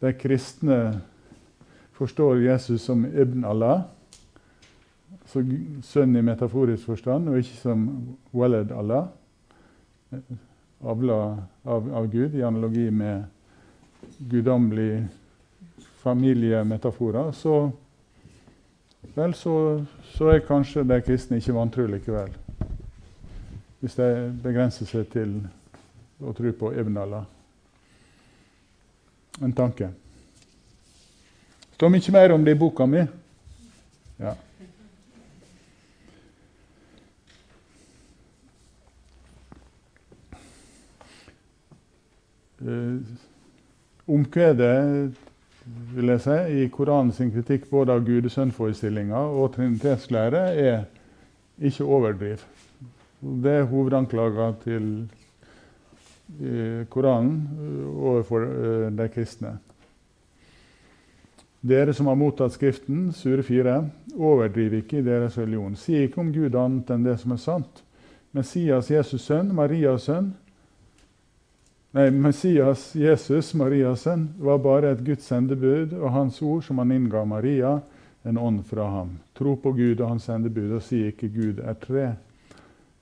de 0.00 0.12
kristne 0.14 0.78
forstår 1.98 2.42
Jesus 2.44 2.84
som 2.86 3.04
ibn 3.06 3.44
Allah, 3.44 3.82
så 5.28 5.42
sønn 5.84 6.16
i 6.16 6.24
metaforisk 6.24 6.88
forstand, 6.88 7.28
og 7.28 7.40
ikke 7.42 7.58
som 7.60 7.88
walad 8.32 8.72
Allah 8.72 9.08
avla 10.80 11.18
av, 11.62 11.94
av, 11.94 12.06
Gud, 12.06 12.34
i 12.34 12.42
analogi 12.42 12.90
med 12.90 13.24
guddommelig 14.18 15.06
familiemetaforer, 15.98 17.32
så, 17.32 17.70
vel, 19.14 19.34
så, 19.34 19.84
så, 20.14 20.30
er 20.32 20.46
kanskje 20.46 20.86
de 20.86 21.00
kristne 21.02 21.40
ikke 21.42 21.56
vantro 21.56 21.86
likevel. 21.90 22.30
Hvis 23.80 23.98
de 23.98 24.08
begrenser 24.42 24.88
seg 24.90 25.10
til 25.12 25.34
å 26.22 26.32
tro 26.34 26.54
på 26.58 26.72
Ibn 26.74 27.02
Allah. 27.02 27.26
En 29.42 29.52
tanke. 29.52 29.90
Det 31.68 31.74
står 31.78 31.92
mye 31.94 32.12
mer 32.12 32.34
om 32.34 32.44
det 32.44 32.56
i 32.56 32.58
boka 32.58 32.86
mi. 32.86 33.04
Ja. 34.18 34.34
Uh, 42.58 42.98
omkvedet 44.10 45.14
vil 45.94 46.10
jeg 46.10 46.22
si, 46.24 46.38
i 46.64 46.68
Koranen 46.74 47.12
sin 47.14 47.30
kritikk 47.30 47.68
både 47.70 47.94
av 47.94 48.02
gudesønnforestillinga 48.06 49.20
og 49.38 49.52
trinitetslære 49.54 50.42
er 50.58 50.80
ikke 51.62 51.86
overdriv. 51.86 52.42
Det 53.20 53.54
er 53.60 53.70
hovedanklaga 53.70 54.52
til 54.64 54.90
Koranen 56.92 57.38
uh, 57.56 57.86
overfor 58.12 58.44
de 58.94 59.08
kristne. 59.12 59.54
Dere 61.60 61.94
som 61.96 62.06
har 62.06 62.18
mottatt 62.18 62.54
Skriften, 62.54 63.08
sure 63.12 63.42
4, 63.42 63.78
overdriv 64.14 64.76
ikke 64.78 65.00
i 65.00 65.06
deres 65.06 65.38
religion. 65.40 65.74
Si 65.76 65.96
ikke 66.04 66.20
om 66.22 66.30
Gud 66.32 66.54
annet 66.54 66.92
enn 66.94 67.06
det 67.06 67.16
som 67.18 67.34
er 67.34 67.40
sant. 67.42 67.82
Messias, 68.36 68.92
Jesus' 68.92 69.24
sønn, 69.26 69.50
Marias 69.56 70.06
sønn, 70.06 70.30
Nei, 71.96 72.10
Messias, 72.10 72.94
Jesus, 72.94 73.54
Marias 73.54 74.02
sønn, 74.04 74.26
var 74.38 74.58
bare 74.60 74.90
et 74.92 75.00
Guds 75.06 75.24
sendebud, 75.24 75.94
og 75.96 76.12
hans 76.12 76.42
ord 76.44 76.60
som 76.66 76.82
han 76.82 76.92
innga 76.92 77.22
Maria, 77.24 77.78
en 78.28 78.38
ånd 78.38 78.60
fra 78.68 78.84
ham. 78.92 79.14
Tro 79.38 79.54
på 79.56 79.72
Gud 79.72 80.02
og 80.02 80.10
hans 80.10 80.26
sendebud, 80.28 80.74
og 80.76 80.84
si 80.84 81.06
ikke 81.08 81.30
Gud 81.32 81.62
er 81.64 81.78
tre. 81.80 82.10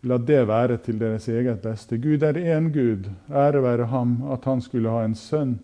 La 0.07 0.19
det 0.23 0.45
være 0.47 0.77
til 0.85 1.01
deres 1.01 1.27
eget 1.29 1.59
beste. 1.65 1.99
Gud 1.99 2.23
er 2.23 2.39
én 2.39 2.69
Gud. 2.71 3.09
Ære 3.27 3.63
være 3.63 3.89
ham 3.91 4.21
at 4.31 4.45
han 4.47 4.61
skulle 4.63 4.91
ha 4.93 5.03
en 5.05 5.17
sønn. 5.19 5.57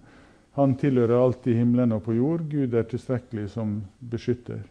Han 0.58 0.74
tilhører 0.76 1.14
alt 1.16 1.46
i 1.46 1.54
himmelen 1.54 1.94
og 1.94 2.02
på 2.02 2.16
jord. 2.16 2.42
Gud 2.50 2.74
er 2.74 2.88
tilstrekkelig 2.90 3.50
som 3.54 3.76
beskytter. 4.10 4.64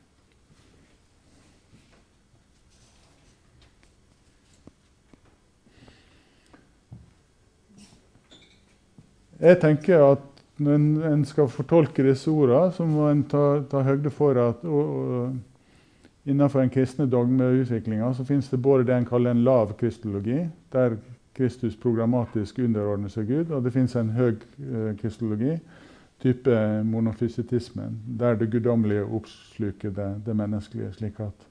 Jeg 9.41 9.57
tenker 9.61 10.03
at 10.05 10.27
når 10.61 11.07
en, 11.07 11.23
skal 11.25 11.47
fortolke 11.49 12.03
disse 12.05 12.29
ordene, 12.29 12.73
så 12.75 12.85
må 12.85 13.07
en 13.09 13.23
ta, 13.25 13.63
ta 13.71 13.81
høyde 13.87 14.11
for 14.13 14.37
at 14.37 14.61
og, 14.67 14.91
og, 14.99 15.39
innenfor 16.23 16.59
den 16.59 16.69
kristne 16.69 17.05
dogmeutviklinga 17.05 18.13
så 18.13 18.25
finnes 18.25 18.49
det 18.49 18.57
både 18.61 18.83
det 18.83 18.95
en 18.95 19.05
kaller 19.05 19.31
en 19.31 19.43
lav 19.43 19.73
kristologi, 19.79 20.47
der 20.71 20.97
Kristus 21.33 21.75
programmatisk 21.75 22.59
underordner 22.59 23.09
seg 23.09 23.27
Gud, 23.27 23.51
og 23.51 23.63
det 23.63 23.73
finnes 23.73 23.95
en 23.95 24.11
høy 24.13 24.33
eh, 24.33 24.91
kristologi, 24.99 25.55
type 26.21 26.57
monofysitismen, 26.85 27.95
der 28.19 28.35
det 28.37 28.51
guddommelige 28.51 29.05
oppsluker 29.05 29.89
det, 29.95 30.09
det 30.25 30.35
menneskelige, 30.35 30.91
slik 30.93 31.19
at 31.19 31.47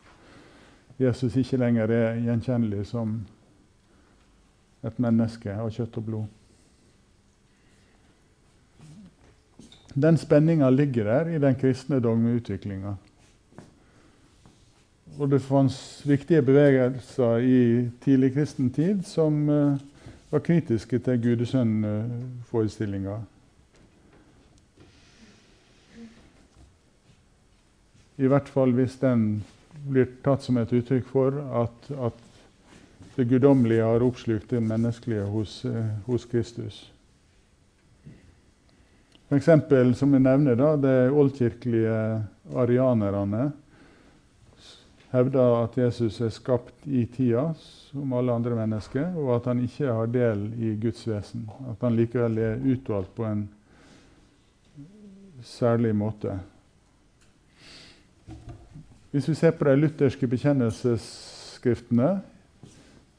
Jesus 1.01 1.37
ikke 1.37 1.57
lenger 1.57 1.91
er 1.91 2.21
gjenkjennelig 2.21 2.85
som 2.87 3.17
et 4.85 4.99
menneske 5.01 5.55
av 5.57 5.73
kjøtt 5.73 5.97
og 5.97 6.05
blod. 6.05 6.29
Den 9.95 10.17
spenninga 10.21 10.69
ligger 10.71 11.09
der 11.09 11.33
i 11.35 11.41
den 11.43 11.57
kristne 11.59 11.99
dogmeutviklinga. 12.01 12.95
Og 15.21 15.29
det 15.29 15.43
fantes 15.45 16.01
viktige 16.09 16.41
bevegelser 16.41 17.43
i 17.45 17.59
tidlig 18.01 18.31
kristen 18.39 18.71
tid 18.73 19.03
som 19.05 19.43
uh, 19.53 19.77
var 20.33 20.41
kritiske 20.47 20.97
til 21.05 21.21
Gudesønn-forestillinga. 21.27 23.19
I 28.17 28.33
hvert 28.33 28.49
fall 28.49 28.73
hvis 28.79 28.97
den 29.03 29.29
blir 29.93 30.09
tatt 30.25 30.45
som 30.45 30.57
et 30.61 30.73
uttrykk 30.73 31.13
for 31.13 31.37
at, 31.67 31.93
at 32.09 32.27
det 33.19 33.29
guddommelige 33.29 33.85
har 33.85 34.09
oppslukt 34.09 34.57
det 34.57 34.65
menneskelige 34.65 35.29
hos, 35.29 35.61
uh, 35.69 35.85
hos 36.09 36.25
Kristus. 36.33 36.87
Eksempel, 39.31 39.93
som 39.95 40.17
jeg 40.17 40.25
nevner, 40.25 40.57
da, 40.57 40.77
de 40.81 41.01
oldkirkelige 41.13 41.97
arianerne 42.57 43.51
hevder 45.11 45.65
at 45.65 45.79
Jesus 45.79 46.21
er 46.23 46.31
skapt 46.35 46.87
i 46.87 47.05
tida 47.11 47.49
som 47.59 48.13
alle 48.15 48.35
andre 48.35 48.55
mennesker, 48.55 49.11
og 49.19 49.35
at 49.37 49.49
han 49.51 49.63
ikke 49.65 49.91
har 49.91 50.11
del 50.11 50.45
i 50.59 50.75
Guds 50.81 51.03
vesen. 51.09 51.49
At 51.71 51.83
han 51.83 51.97
likevel 51.99 52.39
er 52.39 52.63
utvalgt 52.63 53.15
på 53.17 53.27
en 53.27 53.49
særlig 55.43 55.95
måte. 55.97 56.39
Hvis 59.11 59.27
vi 59.29 59.35
ser 59.35 59.57
på 59.59 59.67
de 59.67 59.75
lutherske 59.81 60.29
bekjennelsesskriftene, 60.31 62.21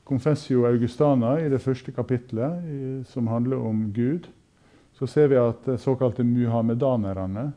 Confessio 0.07 0.65
Augustana 0.67 1.37
i 1.39 1.49
det 1.51 1.61
første 1.63 1.91
kapitlet, 1.95 3.03
som 3.07 3.27
handler 3.27 3.59
om 3.59 3.83
Gud, 3.95 4.27
så 4.95 5.07
ser 5.07 5.27
vi 5.31 5.37
at 5.39 5.65
de 5.65 5.77
såkalte 5.79 6.23
muhammedanerne 6.23 7.51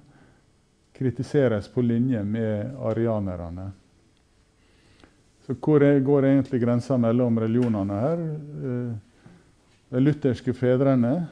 kritiseres 0.94 1.68
på 1.68 1.82
linje 1.82 2.22
med 2.24 2.76
arianerne. 2.78 3.72
Så 5.46 5.54
hvor 5.60 5.82
går 6.00 6.24
egentlig 6.24 6.60
grensa 6.62 6.96
mellom 6.96 7.38
religionene 7.38 7.96
her? 8.00 8.22
Eh, 8.68 8.94
de 9.92 10.00
lutherske 10.00 10.54
fedrene 10.56 11.26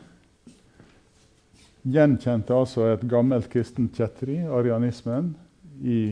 gjenkjente 1.83 2.55
altså 2.55 2.90
et 2.92 3.07
gammelt 3.09 3.48
kristent 3.51 3.96
kjetteri, 3.96 4.42
arianismen, 4.44 5.33
i, 5.81 6.03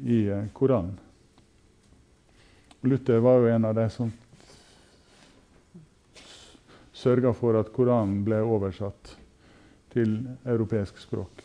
i 0.00 0.22
eh, 0.24 0.48
Koranen. 0.56 0.96
Luther 2.80 3.20
var 3.20 3.42
jo 3.42 3.52
en 3.52 3.68
av 3.68 3.76
de 3.76 3.86
som 3.90 4.10
sørga 6.96 7.34
for 7.36 7.60
at 7.60 7.70
Koranen 7.74 8.22
ble 8.26 8.40
oversatt 8.42 9.14
til 9.92 10.20
europeisk 10.48 10.98
språk. 11.02 11.42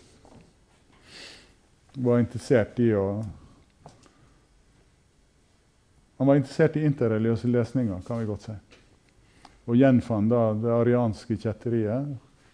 Var 1.93 2.21
interessert 2.23 2.79
i 2.81 2.93
å 2.97 3.07
Han 6.23 6.27
var 6.27 6.35
interessert 6.35 6.75
i 6.79 6.85
interreligiøse 6.85 7.49
lesninger, 7.51 7.97
kan 8.07 8.19
vi 8.21 8.25
godt 8.29 8.45
si. 8.45 8.53
Og 9.67 9.75
gjenfant 9.75 10.31
da 10.31 10.43
det 10.55 10.69
arianske 10.71 11.35
kjetteriet 11.35 12.13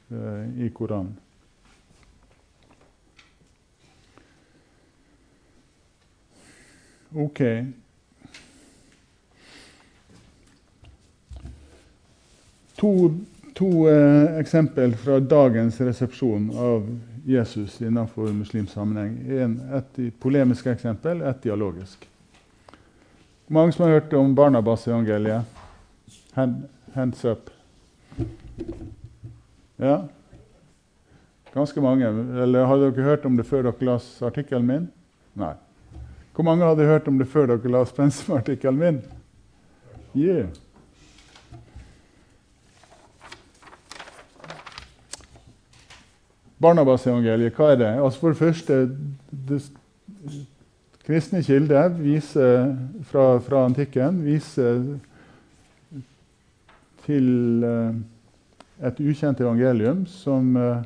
eh, 0.10 0.66
i 0.66 0.70
Koranen. 0.74 1.12
Ok. 7.14 7.44
To, 12.82 12.94
to 13.54 13.72
eh, 13.94 14.40
eksempel 14.42 14.98
fra 14.98 15.22
dagens 15.22 15.78
resepsjon 15.78 16.50
av 16.58 16.90
Jesus 17.30 17.84
innenfor 17.86 18.34
muslimsk 18.34 18.74
sammenheng. 18.74 19.20
En, 19.30 19.60
et 19.78 20.08
polemisk 20.18 20.74
eksempel, 20.74 21.22
et 21.22 21.46
dialogisk. 21.46 22.10
Mange 23.52 23.74
som 23.74 23.84
har 23.86 23.92
hørt 23.92 24.14
om 24.14 24.36
Barnabas-evangeliet? 24.36 25.42
Hand, 26.32 26.68
hands 26.94 27.26
up. 27.26 27.50
Ja? 29.76 30.04
Ganske 31.54 31.82
mange. 31.82 32.06
Eller 32.44 32.66
hadde 32.70 32.92
dere 32.92 33.08
hørt 33.08 33.26
om 33.26 33.38
det 33.38 33.48
før 33.50 33.66
dere 33.66 33.90
leste 33.90 34.28
artikkelen 34.30 34.68
min? 34.68 34.86
Nei. 35.34 35.56
Hvor 36.36 36.46
mange 36.46 36.66
hadde 36.66 36.86
hørt 36.86 37.08
om 37.10 37.18
det 37.18 37.28
før 37.28 37.50
dere 37.50 37.74
leste 37.74 37.98
pensumartikkelen 37.98 38.78
min? 38.78 39.02
Yeah. 40.14 40.54
Barnabas-evangeliet, 46.62 47.58
hva 47.58 47.74
er 47.74 47.82
det? 47.82 47.92
Altså 47.98 48.20
For 48.20 48.30
det 48.30 48.44
første 48.46 48.80
det, 49.50 49.64
Kristne 51.10 51.40
kilder 51.42 51.88
viser, 51.98 52.76
fra, 53.10 53.40
fra, 53.42 53.64
antikken 53.66 54.20
viser 54.22 54.84
til 57.02 57.30
uh, 57.66 57.96
et 58.86 59.00
ukjent 59.02 59.40
evangelium 59.42 60.04
som 60.06 60.52
uh, 60.54 60.84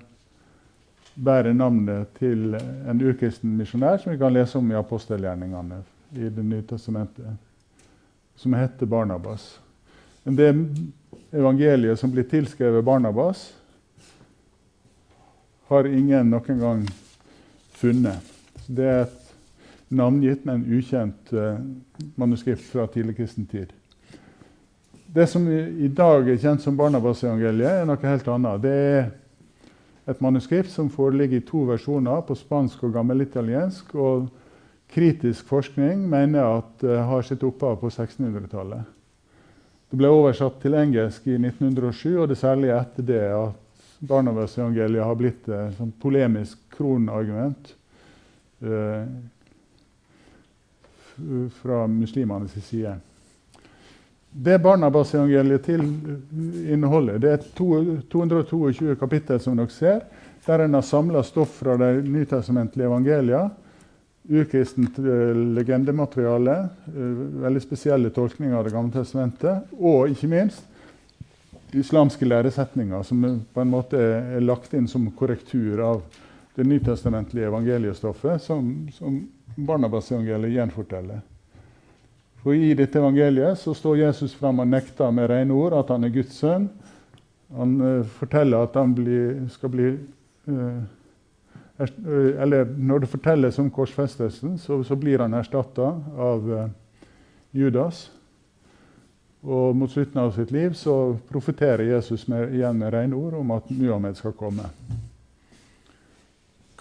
bærer 1.19 1.51
navnet 1.51 2.13
til 2.15 2.55
en 2.55 3.01
urkristen 3.03 3.57
misjonær 3.59 3.99
som 3.99 4.13
vi 4.13 4.21
kan 4.21 4.31
lese 4.31 4.61
om 4.61 4.71
i 4.71 4.77
apostelgjerningene 4.79 5.81
i 6.15 6.29
Det 6.31 6.45
nye 6.45 6.63
testamentet, 6.69 7.27
som 8.39 8.55
heter 8.55 8.87
Barnabas. 8.87 9.57
Det 10.23 10.53
evangeliet 11.33 11.99
som 11.99 12.13
blir 12.15 12.29
tilskrevet 12.31 12.85
Barnabas, 12.85 13.41
har 15.67 15.91
ingen 15.91 16.31
noen 16.31 16.63
gang 16.63 16.87
funnet. 17.75 18.31
Det 18.71 18.87
er 18.87 19.03
et 19.03 19.22
navngitt, 19.95 20.45
men 20.45 20.65
ukjent 20.67 21.33
uh, 21.33 21.57
manuskript 22.19 22.65
fra 22.71 22.87
tidlig 22.91 23.17
kristen 23.21 23.47
tid. 23.49 23.73
Det 25.13 25.27
som 25.29 25.45
i 25.49 25.87
dag 25.93 26.29
er 26.29 26.39
kjent 26.41 26.63
som 26.63 26.77
Barnabas-evangeliet, 26.77 27.83
er 27.83 27.85
noe 27.85 28.01
helt 28.01 28.29
annet. 28.33 28.63
Det 28.63 28.71
er 28.73 29.11
et 30.09 30.23
manuskript 30.25 30.71
som 30.73 30.89
foreligger 30.89 31.37
i 31.37 31.45
to 31.45 31.67
versjoner, 31.69 32.23
på 32.25 32.33
spansk 32.37 32.81
og 32.87 32.95
gammelitaliensk. 32.95 33.93
Og 33.93 34.31
kritisk 34.93 35.45
forskning 35.49 36.01
mener 36.09 36.57
at 36.57 36.73
det 36.81 36.97
har 37.09 37.25
sitt 37.25 37.45
opphav 37.45 37.77
på 37.81 37.91
1600-tallet. 37.91 38.89
Det 39.93 39.99
ble 40.01 40.09
oversatt 40.09 40.57
til 40.63 40.73
engelsk 40.77 41.27
i 41.29 41.37
1907, 41.37 42.17
og 42.17 42.25
det 42.25 42.33
er 42.33 42.41
særlig 42.41 42.73
etter 42.73 43.05
det 43.05 43.21
at 43.29 43.59
Barnabas-evangeliet 44.09 45.05
har 45.05 45.19
blitt 45.19 45.45
et 45.47 45.77
sånn 45.77 45.93
polemisk 46.01 46.57
kronargument 46.73 47.69
eh, 48.65 49.05
fra 51.61 51.87
muslimenes 51.87 52.55
side. 52.65 52.95
Det 54.35 54.59
Barnabas-evangeliet 54.59 55.69
inneholder, 55.69 57.19
det 57.21 57.31
er 57.31 57.43
222 57.57 58.95
kapittel, 58.97 59.39
som 59.39 59.57
dere 59.57 59.69
ser, 59.69 59.99
der 60.45 60.63
en 60.63 60.73
har 60.73 60.81
samla 60.81 61.21
stoff 61.23 61.59
fra 61.61 61.75
de 61.77 61.91
nytestamentlige 62.01 62.87
evangelia. 62.89 63.43
Urkristent 64.23 64.97
eh, 64.99 65.35
legendemateriale, 65.53 66.55
eh, 66.89 67.23
veldig 67.45 67.61
spesielle 67.61 68.09
tolkninger 68.15 68.57
av 68.57 68.65
Det 68.65 68.73
gamle 68.73 68.95
testamentet, 68.95 69.73
og 69.77 70.09
ikke 70.09 70.31
minst 70.31 70.69
islamske 71.73 72.25
læresetninger 72.25 73.03
som 73.03 73.23
på 73.53 73.61
en 73.61 73.71
måte 73.71 73.99
er 73.99 74.43
lagt 74.45 74.73
inn 74.77 74.87
som 74.87 75.09
korrektur 75.17 75.81
av 75.81 76.01
det 76.55 76.63
nytestamentlige 76.63 77.47
evangeliestoffet, 77.47 78.41
som, 78.41 78.89
som 78.93 79.27
Barnabas-evangeliet 79.55 80.53
gjenforteller. 80.53 81.21
For 82.43 82.53
i 82.53 82.73
dette 82.77 82.99
evangeliet 82.99 83.59
så 83.59 83.73
står 83.73 84.01
Jesus 84.03 84.33
fram 84.35 84.59
og 84.59 84.67
nekter 84.67 85.13
med 85.15 85.29
rene 85.31 85.55
ord 85.55 85.77
at 85.77 85.93
han 85.93 86.03
er 86.03 86.11
Guds 86.13 86.35
sønn. 86.37 86.67
Han 87.55 87.77
uh, 87.81 88.09
forteller 88.19 88.65
at 88.65 88.75
han 88.75 88.91
blir, 88.97 89.45
skal 89.53 89.71
bli 89.71 89.93
uh, 90.49 90.81
er, 91.79 91.93
uh, 92.05 92.41
Eller 92.43 92.65
når 92.77 93.03
det 93.05 93.11
fortelles 93.13 93.59
om 93.61 93.71
korsfestelsen, 93.71 94.57
så, 94.57 94.81
så 94.83 94.97
blir 94.99 95.23
han 95.23 95.33
erstatta 95.37 95.93
av 96.17 96.51
Judas. 97.53 98.09
Og 99.43 99.75
mot 99.75 99.91
slutten 99.91 100.21
av 100.21 100.35
sitt 100.35 100.51
liv 100.51 100.75
så 100.79 101.15
profeterer 101.29 101.83
Jesus 101.93 102.27
med, 102.31 102.53
igjen 102.55 102.77
med 102.79 102.93
rene 102.93 103.15
ord 103.15 103.39
om 103.39 103.55
at 103.55 103.71
Muhammed 103.71 104.19
skal 104.19 104.35
komme. 104.39 104.69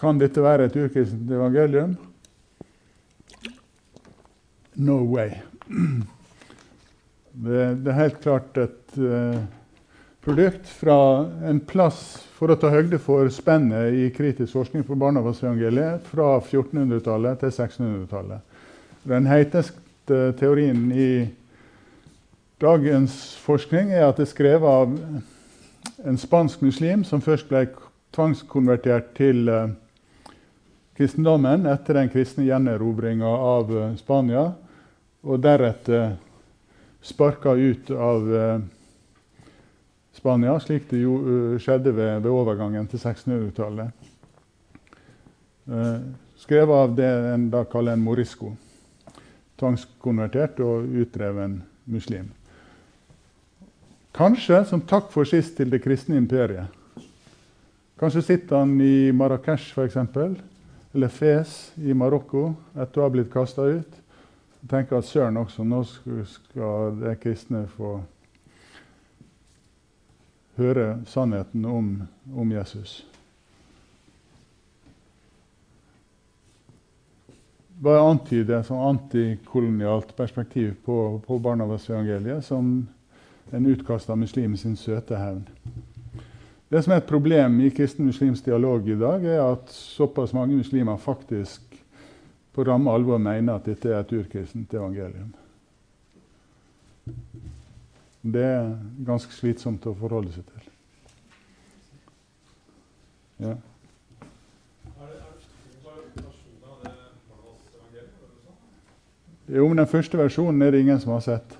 Kan 0.03 0.19
dette 0.19 0.41
være 0.43 0.67
et 0.67 0.73
urkristent 0.75 1.29
evangelium? 1.31 1.93
No 4.75 4.99
way. 5.07 5.37
Det, 7.33 7.61
det 7.81 7.89
er 7.89 7.95
helt 7.97 8.19
klart 8.21 8.57
et 8.61 8.97
uh, 9.01 9.39
produkt 10.21 10.67
fra 10.69 10.97
en 11.49 11.57
plass 11.65 12.03
for 12.37 12.53
å 12.53 12.57
ta 12.61 12.69
høgde 12.69 12.99
for 13.01 13.25
spennet 13.33 13.95
i 13.97 14.03
kritisk 14.13 14.53
forskning 14.53 14.85
på 14.85 14.93
Barnabasevangeliet 15.01 16.05
fra 16.11 16.27
1400-tallet 16.37 17.41
til 17.41 17.49
1600-tallet. 17.49 18.45
Den 19.09 19.25
heiteste 19.25 20.19
teorien 20.37 20.91
i 20.93 21.09
dagens 22.61 23.17
forskning 23.41 23.89
er 23.97 24.11
at 24.11 24.21
det 24.21 24.27
er 24.27 24.33
skrevet 24.35 24.69
av 24.69 24.93
en 26.05 26.21
spansk 26.21 26.61
muslim 26.61 27.01
som 27.01 27.25
først 27.25 27.49
ble 27.49 27.65
tvangskonvertert 28.13 29.15
til 29.17 29.49
eh, 29.49 29.73
kristendommen 30.97 31.65
etter 31.69 31.97
den 31.97 32.11
kristne 32.13 32.45
gjenerobringa 32.47 33.27
av 33.27 33.73
eh, 33.77 33.95
Spania, 33.99 34.51
og 35.23 35.39
deretter 35.43 36.15
sparka 37.03 37.53
ut 37.53 37.91
av 37.91 38.35
eh, 38.35 38.59
Spania, 40.13 40.59
slik 40.59 40.89
det 40.91 41.01
jo 41.01 41.15
eh, 41.19 41.55
skjedde 41.59 41.91
ved, 41.95 42.21
ved 42.23 42.31
overgangen 42.31 42.87
til 42.87 43.01
1600-tallet. 43.01 44.11
Eh, 45.67 45.97
skrevet 46.37 46.75
av 46.75 46.95
det 46.95 47.09
en 47.33 47.49
da 47.51 47.63
kaller 47.67 47.97
en 47.97 48.05
morisco. 48.05 48.53
Tvangskonvertert 49.59 50.59
og 50.63 50.87
utdreven 51.03 51.61
muslim. 51.91 52.31
Kanskje 54.13 54.61
som 54.69 54.83
takk 54.85 55.09
for 55.13 55.25
sist 55.25 55.55
til 55.57 55.71
det 55.73 55.81
kristne 55.81 56.19
imperiet. 56.19 56.69
Kanskje 57.99 58.21
sitter 58.25 58.61
han 58.61 58.75
i 58.83 59.11
Marrakech 59.15 59.71
f.eks., 59.73 59.97
eller 60.93 61.07
Fes 61.07 61.73
i 61.75 61.93
Marokko 61.93 62.53
etter 62.77 63.01
å 63.01 63.07
ha 63.07 63.13
blitt 63.13 63.31
kasta 63.33 63.65
ut. 63.65 63.99
Jeg 64.61 64.69
tenker 64.71 64.99
at 64.99 65.07
søren 65.09 65.39
også, 65.41 65.65
nå 65.65 65.81
skal 66.29 66.99
de 67.01 67.15
kristne 67.19 67.65
få 67.73 67.97
høre 70.59 71.01
sannheten 71.09 71.65
om, 71.65 71.89
om 72.29 72.53
Jesus. 72.53 73.01
Bare 77.83 78.05
antyde 78.05 78.55
et 78.55 78.69
sånn 78.69 78.85
antikolonialt 78.93 80.13
perspektiv 80.15 80.75
på, 80.85 80.97
på 81.25 81.39
Barnabas 81.41 81.89
evangeliet 81.89 82.45
som 82.45 82.75
en 83.51 83.65
utkasta 83.67 84.15
muslim 84.15 84.53
sin 84.57 84.77
søte 84.79 85.17
hevn. 85.19 85.43
Det 86.73 86.81
som 86.81 86.95
er 86.95 87.03
et 87.03 87.05
problem 87.05 87.59
i 87.61 87.67
kristen-muslimsk 87.69 88.47
dialog 88.47 88.87
i 88.89 88.95
dag, 88.97 89.25
er 89.29 89.41
at 89.45 89.69
såpass 89.69 90.31
mange 90.33 90.55
muslimer 90.57 90.97
faktisk 90.97 91.61
på 92.53 92.63
ramme 92.65 92.89
alvor 92.89 93.19
mener 93.21 93.59
at 93.59 93.67
dette 93.69 93.91
er 93.91 93.99
et 93.99 94.13
urkristent 94.17 94.73
evangelium. 94.73 95.29
Det 98.25 98.41
er 98.41 98.71
ganske 99.05 99.37
slitsomt 99.37 99.85
å 99.85 99.93
forholde 99.99 100.33
seg 100.33 100.49
til. 100.49 100.71
Ja. 103.45 103.53
Sånn? 103.53 103.69
Jo, 109.45 109.67
men 109.67 109.77
den 109.77 109.93
første 109.93 110.17
versjonen 110.17 110.65
er 110.65 110.73
det 110.73 110.81
ingen 110.87 111.01
som 111.03 111.13
har 111.13 111.21
sett. 111.21 111.59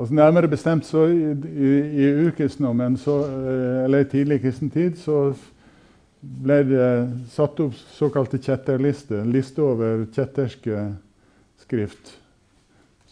Altså 0.00 0.14
Nærmere 0.16 0.48
bestemt 0.48 0.86
så 0.88 1.02
i, 1.12 1.32
i, 1.44 1.70
i 2.00 2.06
urkristendommen, 2.24 2.94
så, 2.96 3.18
eh, 3.28 3.84
eller 3.84 4.06
tidlig 4.08 4.38
kristen 4.40 4.70
tid, 4.72 4.96
så 4.96 5.34
ble 6.20 6.56
det 6.64 6.86
satt 7.34 7.60
opp 7.60 7.76
såkalte 7.98 8.40
kjetterlister, 8.40 9.26
liste 9.28 9.60
over 9.60 10.06
kjetterske 10.08 10.86
skrift, 11.60 12.14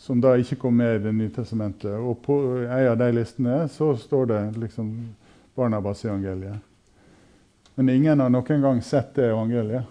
som 0.01 0.25
da 0.25 0.33
ikke 0.41 0.57
kom 0.65 0.81
med 0.81 0.97
i 0.97 1.05
Det 1.05 1.13
nye 1.13 1.35
testamentet. 1.37 1.93
Og 1.93 2.23
på 2.25 2.39
en 2.65 2.89
av 2.95 2.97
de 2.97 3.11
listene 3.19 3.61
så 3.69 3.93
står 3.97 4.27
det 4.33 4.43
liksom 4.65 4.91
Barnabas 5.55 6.07
evangeliet. 6.09 6.57
Men 7.75 7.89
ingen 7.89 8.21
har 8.21 8.33
noen 8.33 8.65
gang 8.65 8.83
sett 8.83 9.13
det 9.15 9.29
evangeliet. 9.29 9.85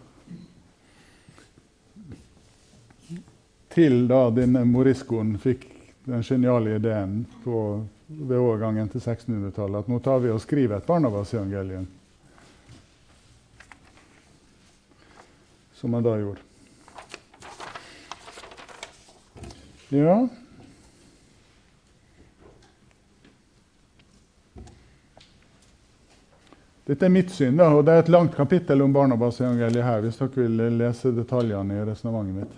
Til 3.69 4.07
da 4.09 4.29
denne 4.33 4.65
moriscoen 4.65 5.35
fikk 5.37 5.76
den 6.07 6.23
geniale 6.23 6.75
ideen 6.75 7.25
på, 7.43 7.83
ved 8.07 8.37
overgangen 8.39 8.89
til 8.89 9.03
1600-tallet 9.03 9.85
at 9.85 9.91
nå 9.91 9.99
tar 9.99 10.23
vi 10.23 10.31
og 10.31 10.41
skriver 10.41 10.79
et 10.79 10.87
Barnabas-evangelium. 10.87 11.87
Som 15.77 15.93
han 15.93 16.07
da 16.07 16.17
gjorde. 16.17 16.43
Ja 19.89 20.27
Dette 26.87 27.05
er 27.05 27.11
mitt 27.11 27.31
syn, 27.35 27.57
da, 27.59 27.65
og 27.75 27.81
det 27.83 27.91
er 27.91 27.99
et 27.99 28.09
langt 28.13 28.35
kapittel 28.35 28.79
om 28.79 28.93
Barnabas-evangeliet 28.95 29.83
her. 29.83 30.01
hvis 30.05 30.19
dere 30.21 30.29
vil 30.39 30.77
lese 30.79 31.11
detaljene 31.11 31.81
i 31.81 31.83
resonnementet 31.83 32.35
mitt. 32.35 32.53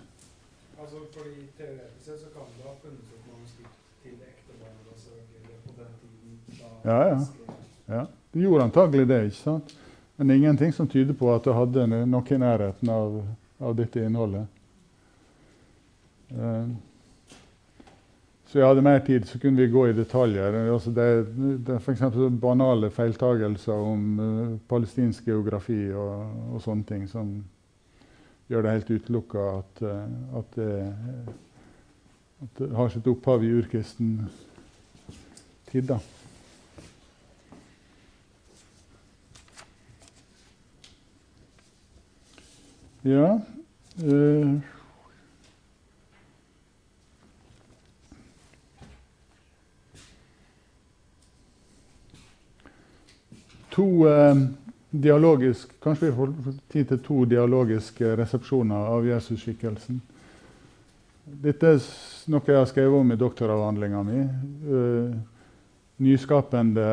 Altså, 0.77 1.01
fordi 1.15 1.47
Teoretisk 1.57 2.05
sett 2.05 2.19
så 2.21 2.29
kan 2.35 2.45
det 2.53 2.67
ha 2.67 2.73
funnet 2.77 3.09
opp 3.15 3.25
manuskript 3.31 3.79
til 4.03 4.13
det 4.19 4.29
ekte 4.29 4.53
Barnabas-evangeliet 4.61 5.61
på 5.65 5.71
den 5.79 5.91
tiden. 5.97 6.37
da 6.61 6.68
Ja, 6.83 6.99
ja. 7.09 7.19
Ja, 7.89 8.05
Det 8.31 8.39
gjorde 8.39 8.63
antagelig 8.63 9.07
det, 9.07 9.23
ikke 9.25 9.41
sant? 9.41 9.73
Men 10.15 10.31
ingenting 10.31 10.73
som 10.73 10.87
tyder 10.87 11.15
på 11.17 11.31
at 11.33 11.45
det 11.47 11.55
hadde 11.55 11.87
noe 11.89 12.35
i 12.35 12.37
nærheten 12.37 12.91
av, 12.91 13.21
av 13.59 13.75
dette 13.77 14.03
innholdet. 14.03 14.45
Eh, 16.29 16.67
så 18.49 18.59
jeg 18.59 18.67
hadde 18.67 18.83
mer 18.85 18.99
tid, 19.05 19.25
så 19.29 19.39
kunne 19.39 19.61
vi 19.61 19.71
gå 19.71 19.85
i 19.87 19.95
detaljer. 19.95 20.59
Det, 20.59 21.07
det 21.65 21.75
er 21.75 21.79
f.eks. 21.79 22.03
banale 22.41 22.89
feiltagelser 22.93 23.73
om 23.73 24.05
eh, 24.25 24.53
palestinsk 24.69 25.29
geografi 25.29 25.87
og, 25.93 26.37
og 26.53 26.63
sånne 26.65 26.87
ting 26.89 27.07
som 27.09 27.31
gjør 28.49 28.65
det 28.65 28.75
helt 28.77 28.93
utelukka 28.95 29.49
at, 29.59 29.83
eh, 29.85 30.05
at, 30.41 30.55
det, 30.57 31.33
at 32.43 32.63
det 32.63 32.71
har 32.77 32.93
sitt 32.93 33.09
opphav 33.09 33.45
i 33.45 33.53
urkristen 33.61 34.15
tid. 35.71 35.85
da. 35.93 36.01
Ja 43.01 43.39
uh, 44.03 44.55
To 53.69 53.83
uh, 53.83 54.37
dialogisk, 54.89 55.69
Kanskje 55.83 56.09
vi 56.09 56.15
får 56.15 56.33
tid 56.67 56.87
til 56.89 56.99
to 57.05 57.25
dialogiske 57.25 58.15
resepsjoner 58.19 58.89
av 58.91 59.07
Jesusskikkelsen. 59.07 60.01
Dette 61.23 61.75
er 61.77 61.79
noe 62.33 62.49
jeg 62.49 62.57
har 62.57 62.67
skrevet 62.67 62.99
om 62.99 63.13
i 63.13 63.19
doktoravhandlinga 63.21 64.01
mi. 64.03 64.25
Uh, 64.67 65.15
nyskapende 66.03 66.89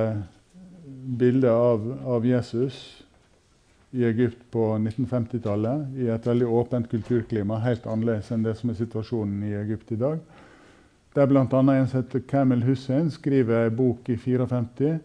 bilde 1.19 1.51
av, 1.51 1.91
av 2.07 2.27
Jesus 2.27 3.06
i 3.91 4.05
Egypt 4.05 4.39
på 4.51 4.65
1950-tallet 4.77 5.99
i 6.03 6.09
et 6.13 6.27
veldig 6.27 6.49
åpent 6.49 6.89
kulturklima, 6.91 7.61
helt 7.63 7.87
annerledes 7.87 8.33
enn 8.35 8.45
det 8.45 8.57
som 8.59 8.71
er 8.71 8.79
situasjonen 8.81 9.45
i 9.47 9.55
Egypt 9.61 9.93
i 9.95 10.01
dag. 10.01 10.19
Der 11.17 11.29
bl.a. 11.31 11.45
en 11.45 11.89
som 11.89 12.03
heter 12.03 12.25
Kamel 12.29 12.65
Hussein 12.67 13.11
skriver 13.11 13.67
en 13.67 13.77
bok 13.77 14.09
i 14.13 14.17
54 14.21 14.99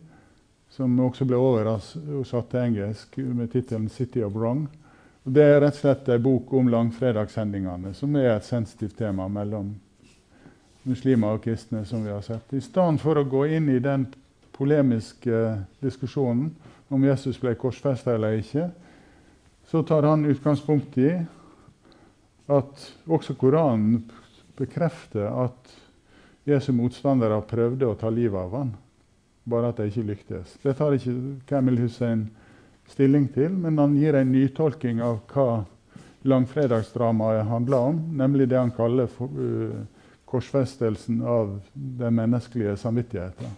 som 0.71 0.99
også 1.03 1.27
ble 1.27 1.39
oversatt 1.39 2.49
til 2.51 2.59
engelsk 2.61 3.17
med 3.17 3.51
tittelen 3.51 3.89
'City 3.89 4.23
of 4.23 4.34
Wrong'. 4.36 4.67
Og 5.25 5.34
det 5.36 5.43
er 5.43 5.59
rett 5.61 5.75
og 5.75 5.79
slett 5.79 6.09
en 6.09 6.23
bok 6.23 6.53
om 6.53 6.67
langfredagshendingene, 6.67 7.93
som 7.93 8.15
er 8.15 8.36
et 8.36 8.45
sensitivt 8.45 8.97
tema 8.97 9.27
mellom 9.27 9.75
muslimer 10.84 11.27
og 11.27 11.41
kristne. 11.41 11.86
som 11.86 12.03
vi 12.03 12.09
har 12.09 12.21
sett. 12.21 12.53
I 12.53 12.61
stedet 12.61 13.01
for 13.01 13.15
å 13.15 13.23
gå 13.23 13.45
inn 13.45 13.69
i 13.69 13.79
den 13.79 14.07
polemiske 14.51 15.65
diskusjonen 15.82 16.51
om 16.91 17.03
Jesus 17.07 17.39
ble 17.39 17.55
korsfesta 17.59 18.15
eller 18.15 18.39
ikke, 18.41 18.67
så 19.67 19.83
tar 19.87 20.03
han 20.09 20.27
utgangspunkt 20.27 20.97
i 20.99 21.11
at 22.51 22.87
også 23.07 23.37
Koranen 23.39 24.01
bekrefter 24.59 25.29
at 25.45 25.71
Jesu 26.49 26.71
motstandere 26.75 27.39
prøvde 27.47 27.87
å 27.87 27.95
ta 27.95 28.09
livet 28.11 28.39
av 28.41 28.55
han, 28.57 28.73
bare 29.47 29.71
at 29.71 29.79
de 29.79 29.87
ikke 29.91 30.07
lyktes. 30.09 30.57
Det 30.63 30.73
tar 30.77 30.97
ikke 30.97 31.15
Kamil 31.47 31.79
Hussein 31.83 32.25
stilling 32.91 33.29
til, 33.31 33.53
men 33.53 33.79
han 33.79 33.95
gir 33.95 34.17
en 34.17 34.33
nytolking 34.33 34.99
av 35.05 35.21
hva 35.31 35.63
langfredagsdramaet 36.27 37.47
handler 37.49 37.91
om, 37.93 38.01
nemlig 38.17 38.49
det 38.51 38.59
han 38.59 38.73
kaller 38.75 39.07
for, 39.09 39.31
uh, 39.31 40.01
korsfestelsen 40.31 41.21
av 41.27 41.59
den 41.73 42.15
menneskelige 42.15 42.77
samvittigheten. 42.77 43.55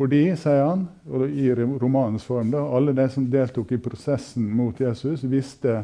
Fordi, 0.00 0.22
sier 0.40 0.62
han, 0.64 0.86
og 1.12 1.26
i 1.28 1.50
romanens 1.52 2.24
form, 2.24 2.54
da, 2.54 2.62
alle 2.72 2.94
de 2.96 3.04
som 3.12 3.26
deltok 3.28 3.74
i 3.76 3.78
prosessen 3.84 4.46
mot 4.56 4.78
Jesus, 4.80 5.26
visste 5.28 5.82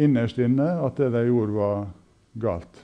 innerst 0.00 0.38
inne 0.40 0.70
at 0.80 0.96
det 0.96 1.10
de 1.12 1.26
gjorde, 1.26 1.52
var 1.58 1.82
galt. 2.40 2.80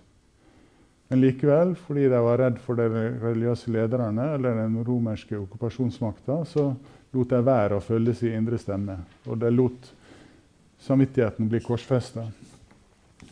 Men 1.08 1.22
likevel, 1.22 1.72
fordi 1.86 2.10
de 2.12 2.20
var 2.26 2.42
redd 2.42 2.60
for 2.60 2.76
de 2.76 3.06
religiøse 3.22 3.72
lederne 3.72 4.34
eller 4.34 4.60
den 4.60 4.76
romerske 4.84 5.38
okkupasjonsmakta, 5.38 6.42
så 6.44 6.66
lot 7.14 7.32
de 7.32 7.40
være 7.46 7.78
å 7.78 7.84
følge 7.84 8.16
sin 8.18 8.36
indre 8.36 8.60
stemme. 8.60 8.98
Og 9.24 9.40
de 9.40 9.48
lot 9.54 9.92
samvittigheten 10.84 11.48
bli 11.48 11.62
korsfesta. 11.64 12.26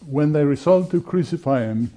When 0.09 0.33
they 0.33 0.49
resolved 0.49 0.89
to 0.97 1.05
crucify 1.05 1.61
him, 1.67 1.91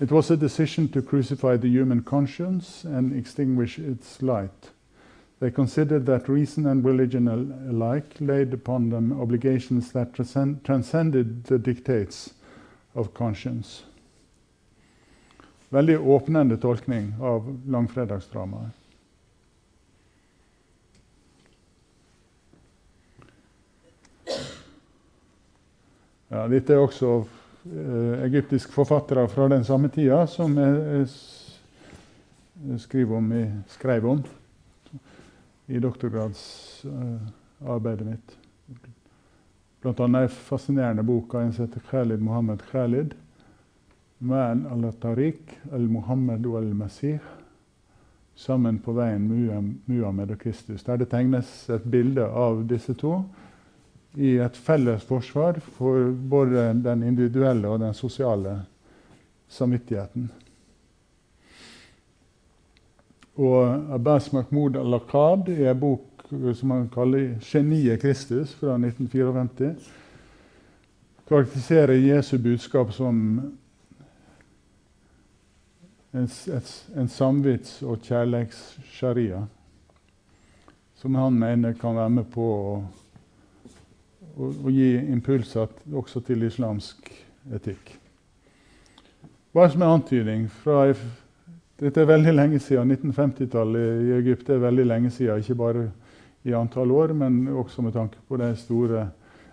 it 0.00 0.10
was 0.10 0.30
a 0.30 0.36
decision 0.36 0.88
to 0.88 1.02
crucify 1.02 1.56
the 1.56 1.68
human 1.68 2.02
conscience 2.02 2.84
and 2.84 3.16
extinguish 3.16 3.78
its 3.78 4.22
light. 4.22 4.70
They 5.40 5.50
considered 5.50 6.06
that 6.06 6.28
reason 6.28 6.66
and 6.66 6.84
religion 6.84 7.28
alike 7.28 8.16
laid 8.20 8.54
upon 8.54 8.90
them 8.90 9.20
obligations 9.20 9.92
that 9.92 10.14
transcend, 10.14 10.64
transcended 10.64 11.44
the 11.44 11.58
dictates 11.58 12.34
of 12.94 13.12
conscience. 13.14 13.82
Veldig 15.70 15.98
åpnende 16.00 16.56
tolkning 16.56 17.14
av 17.20 17.46
langfredagsdramaet. 17.66 18.70
Ja, 26.28 26.46
dette 26.48 26.72
er 26.72 26.80
også 26.80 27.24
egyptiske 28.24 28.72
forfattere 28.72 29.28
fra 29.28 29.48
den 29.48 29.64
samme 29.64 29.88
tida 29.88 30.26
som 30.26 30.58
jeg, 30.58 31.06
i, 33.32 33.50
skrev 33.68 34.10
om 34.10 34.22
i 35.66 35.78
doktorgradsarbeidet 35.78 38.06
mitt. 38.06 38.36
Blant 39.82 40.00
annet 40.00 40.22
en 40.22 40.28
fascinerende 40.28 41.02
bok 41.02 41.34
av 41.34 41.40
en 41.42 41.52
som 41.52 41.66
heter 41.66 41.80
Khalid 41.90 42.20
Mohammed 42.22 42.62
Khalid. 42.70 43.14
Man 44.18 44.66
al-Tariq 44.70 45.58
al-Muhammed 45.74 46.46
og 46.46 46.56
al-Masih. 46.60 47.18
Sammen 48.38 48.78
på 48.78 48.92
veien 48.94 49.26
Muhammed 49.86 50.30
og 50.30 50.38
Kristus. 50.38 50.84
Der 50.86 50.96
det 50.96 51.10
tegnes 51.10 51.70
et 51.70 51.84
bilde 51.90 52.26
av 52.26 52.62
disse 52.70 52.94
to 52.94 53.24
i 54.14 54.36
et 54.44 54.56
felles 54.56 55.04
forsvar 55.08 55.60
for 55.76 56.10
både 56.12 56.68
den 56.84 57.02
individuelle 57.02 57.68
og 57.68 57.80
den 57.80 57.94
sosiale 57.94 58.58
samvittigheten. 59.48 60.30
Og 63.40 63.94
Abbas 63.94 64.32
Mahmoud 64.32 64.76
al-Aqad 64.76 65.48
i 65.48 65.64
en 65.64 65.80
bok 65.80 66.24
som 66.54 66.70
han 66.70 66.88
kaller 66.88 67.38
'Geniet 67.40 68.00
Kristus' 68.00 68.54
fra 68.56 68.76
1954, 68.76 69.74
karakteriserer 71.28 71.94
Jesu 71.94 72.38
budskap 72.38 72.92
som 72.92 73.40
en, 76.12 76.28
en 76.96 77.08
samvits- 77.08 77.82
og 77.82 77.98
kjærlighetssharia, 78.02 79.46
som 80.94 81.14
han 81.14 81.32
mener 81.32 81.72
kan 81.72 81.96
være 81.96 82.10
med 82.10 82.24
på 82.24 82.42
å 82.42 82.82
og, 84.36 84.70
gi 84.70 84.94
impulser 85.12 85.68
også 85.92 86.22
til 86.26 86.46
islamsk 86.46 87.10
etikk. 87.54 87.96
Bare 89.52 89.70
som 89.70 89.82
en 89.82 89.98
antydning 89.98 90.46
fra 90.62 90.94
Dette 91.82 91.98
er 91.98 92.06
veldig 92.06 92.32
lenge 92.36 92.58
siden. 92.62 92.92
1950-tallet 92.94 94.04
i 94.06 94.12
Egypt 94.20 94.50
er 94.54 94.60
veldig 94.62 94.84
lenge 94.86 95.10
siden. 95.10 95.40
Ikke 95.42 95.56
bare 95.58 95.88
i 96.46 96.54
antall 96.54 96.90
år, 96.94 97.12
men 97.12 97.48
også 97.48 97.82
med 97.82 97.96
tanke 97.96 98.20
på 98.28 98.38
de 98.38 98.52
store 98.56 99.08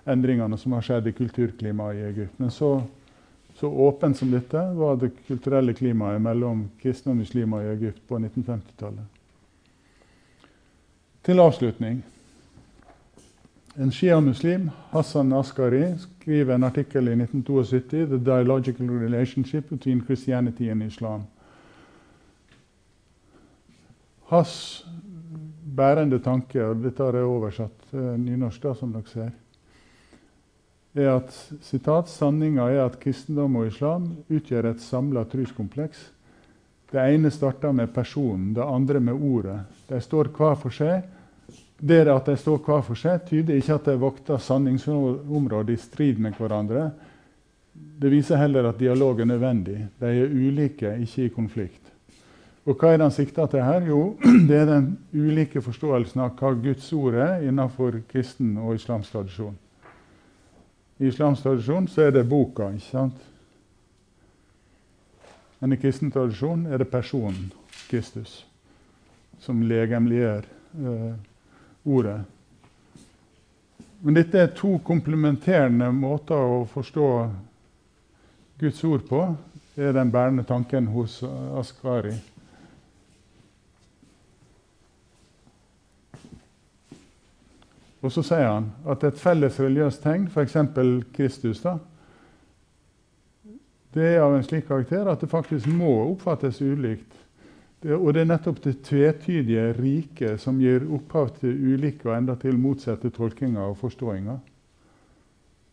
endringene 0.05 0.57
som 0.57 0.75
har 0.77 0.85
skjedd 0.85 1.09
i 1.09 1.15
kulturklimaet 1.17 1.97
i 1.97 2.05
Egypt. 2.11 2.35
Men 2.37 2.53
så, 2.53 2.83
så 3.57 3.69
åpent 3.69 4.17
som 4.17 4.29
dette 4.31 4.61
var 4.77 4.99
det 5.01 5.11
kulturelle 5.27 5.73
klimaet 5.73 6.21
mellom 6.21 6.67
kristne 6.81 7.15
og 7.15 7.23
muslimer 7.23 7.65
i 7.65 7.73
Egypt 7.73 8.05
på 8.07 8.21
1950-tallet. 8.21 9.17
Til 11.25 11.41
avslutning. 11.41 12.03
En 13.79 13.91
shia-muslim, 13.91 14.71
Hassan 14.91 15.33
Askari, 15.33 15.85
skriver 15.97 16.55
en 16.55 16.63
artikkel 16.67 17.07
i 17.07 17.13
1972 17.15 18.07
The 18.09 18.17
Dialogical 18.17 18.89
Relationship 18.89 19.69
Between 19.69 20.01
Christianity 20.05 20.67
and 20.69 20.83
Islam. 20.83 21.21
Hans 24.27 24.83
bærende 25.63 26.19
tanke, 26.19 26.59
og 26.59 26.81
dette 26.83 27.05
har 27.07 27.15
jeg 27.15 27.29
oversatt 27.31 27.93
eh, 27.93 28.17
nynorsk, 28.19 28.65
da, 28.65 28.73
som 28.75 28.91
dere 28.91 29.07
ser, 29.13 29.29
er 30.99 31.13
at 31.13 31.31
sitat, 31.63 32.11
sanninga 32.11 32.65
er 32.67 32.81
at 32.83 32.97
kristendom 32.99 33.55
og 33.61 33.69
islam 33.69 34.09
utgjør 34.27 34.73
et 34.73 34.83
samla 34.83 35.23
truskompleks'. 35.23 36.03
Det 36.91 37.07
ene 37.13 37.31
starter 37.31 37.71
med 37.71 37.93
personen, 37.95 38.51
det 38.53 38.67
andre 38.67 38.99
med 38.99 39.13
ordet. 39.13 39.61
De 39.87 40.01
står 40.03 40.33
hver 40.35 40.59
for 40.59 40.75
seg 40.75 41.07
det 41.79 42.07
at 42.11 42.25
de 42.25 42.35
står 42.37 42.59
hver 42.65 42.81
for 42.83 42.99
seg, 42.99 43.21
tyder 43.27 43.59
ikke 43.59 43.77
at 43.77 43.85
de 43.87 43.99
vokter 43.99 44.41
sanningsområder 44.43 45.71
i 45.73 45.77
strid 45.79 46.19
med 46.19 46.35
hverandre. 46.39 46.89
Det 47.73 48.11
viser 48.11 48.39
heller 48.39 48.67
at 48.67 48.79
dialog 48.79 49.19
er 49.19 49.29
nødvendig. 49.29 49.77
De 49.99 50.09
er 50.11 50.33
ulike, 50.33 50.97
ikke 50.99 51.25
i 51.25 51.31
konflikt. 51.35 51.85
Og 52.67 52.75
Hva 52.75 52.91
er 52.91 52.99
det 52.99 53.07
han 53.07 53.15
sikter 53.15 53.47
til 53.49 53.63
her? 53.63 53.87
Jo, 53.87 54.17
det 54.49 54.57
er 54.57 54.67
den 54.69 54.91
ulike 55.13 55.61
forståelsen 55.63 56.21
av 56.21 56.35
hva 56.37 56.51
Guds 56.59 56.91
ord 56.93 57.15
er 57.15 57.47
innenfor 57.47 58.01
kristen 58.11 58.57
og 58.59 58.75
islamsk 58.75 59.15
tradisjon. 59.15 59.55
I 60.99 61.07
islamsk 61.07 61.47
tradisjon 61.47 61.87
så 61.87 62.09
er 62.09 62.11
det 62.11 62.27
boka, 62.29 62.67
ikke 62.75 62.91
sant? 62.91 63.25
Men 65.59 65.73
i 65.73 65.79
kristen 65.79 66.11
tradisjon 66.11 66.67
er 66.67 66.83
det 66.83 66.91
personen 66.91 67.49
Kristus 67.89 68.43
som 69.39 69.63
legemliggjør 69.63 70.45
uh, 70.83 71.15
ordet. 71.83 72.19
Men 73.99 74.15
dette 74.15 74.39
er 74.39 74.55
to 74.55 74.77
komplementerende 74.85 75.91
måter 75.91 76.39
å 76.39 76.63
forstå 76.71 77.07
Guds 78.59 78.83
ord 78.87 79.05
på. 79.09 79.23
Det 79.75 79.89
er 79.89 79.95
den 79.95 80.11
bærende 80.11 80.43
tanken 80.47 80.87
hos 80.91 81.19
Askari. 81.59 82.15
Og 87.99 88.11
så 88.15 88.23
sier 88.23 88.47
han 88.47 88.69
at 88.87 89.03
et 89.03 89.19
felles 89.19 89.59
religiøst 89.59 90.03
tegn, 90.03 90.29
f.eks. 90.31 90.55
Kristus, 91.15 91.59
da, 91.63 91.75
det 93.93 94.05
er 94.05 94.21
av 94.23 94.35
en 94.37 94.45
slik 94.45 94.67
karakter 94.69 95.07
at 95.09 95.19
det 95.19 95.31
faktisk 95.31 95.67
må 95.73 95.91
oppfattes 96.11 96.61
ulikt 96.61 97.15
det, 97.81 97.95
og 97.95 98.13
det 98.13 98.21
er 98.23 98.29
nettopp 98.29 98.61
det 98.63 98.79
tvetydige 98.83 99.69
riket 99.77 100.41
som 100.43 100.59
gir 100.61 100.83
opphav 100.95 101.31
til 101.39 101.55
ulike 101.73 102.09
og 102.09 102.17
endatil 102.17 102.57
motsatte 102.59 103.11
tolkinger 103.15 103.71
og 103.71 103.77
forståinger. 103.79 104.39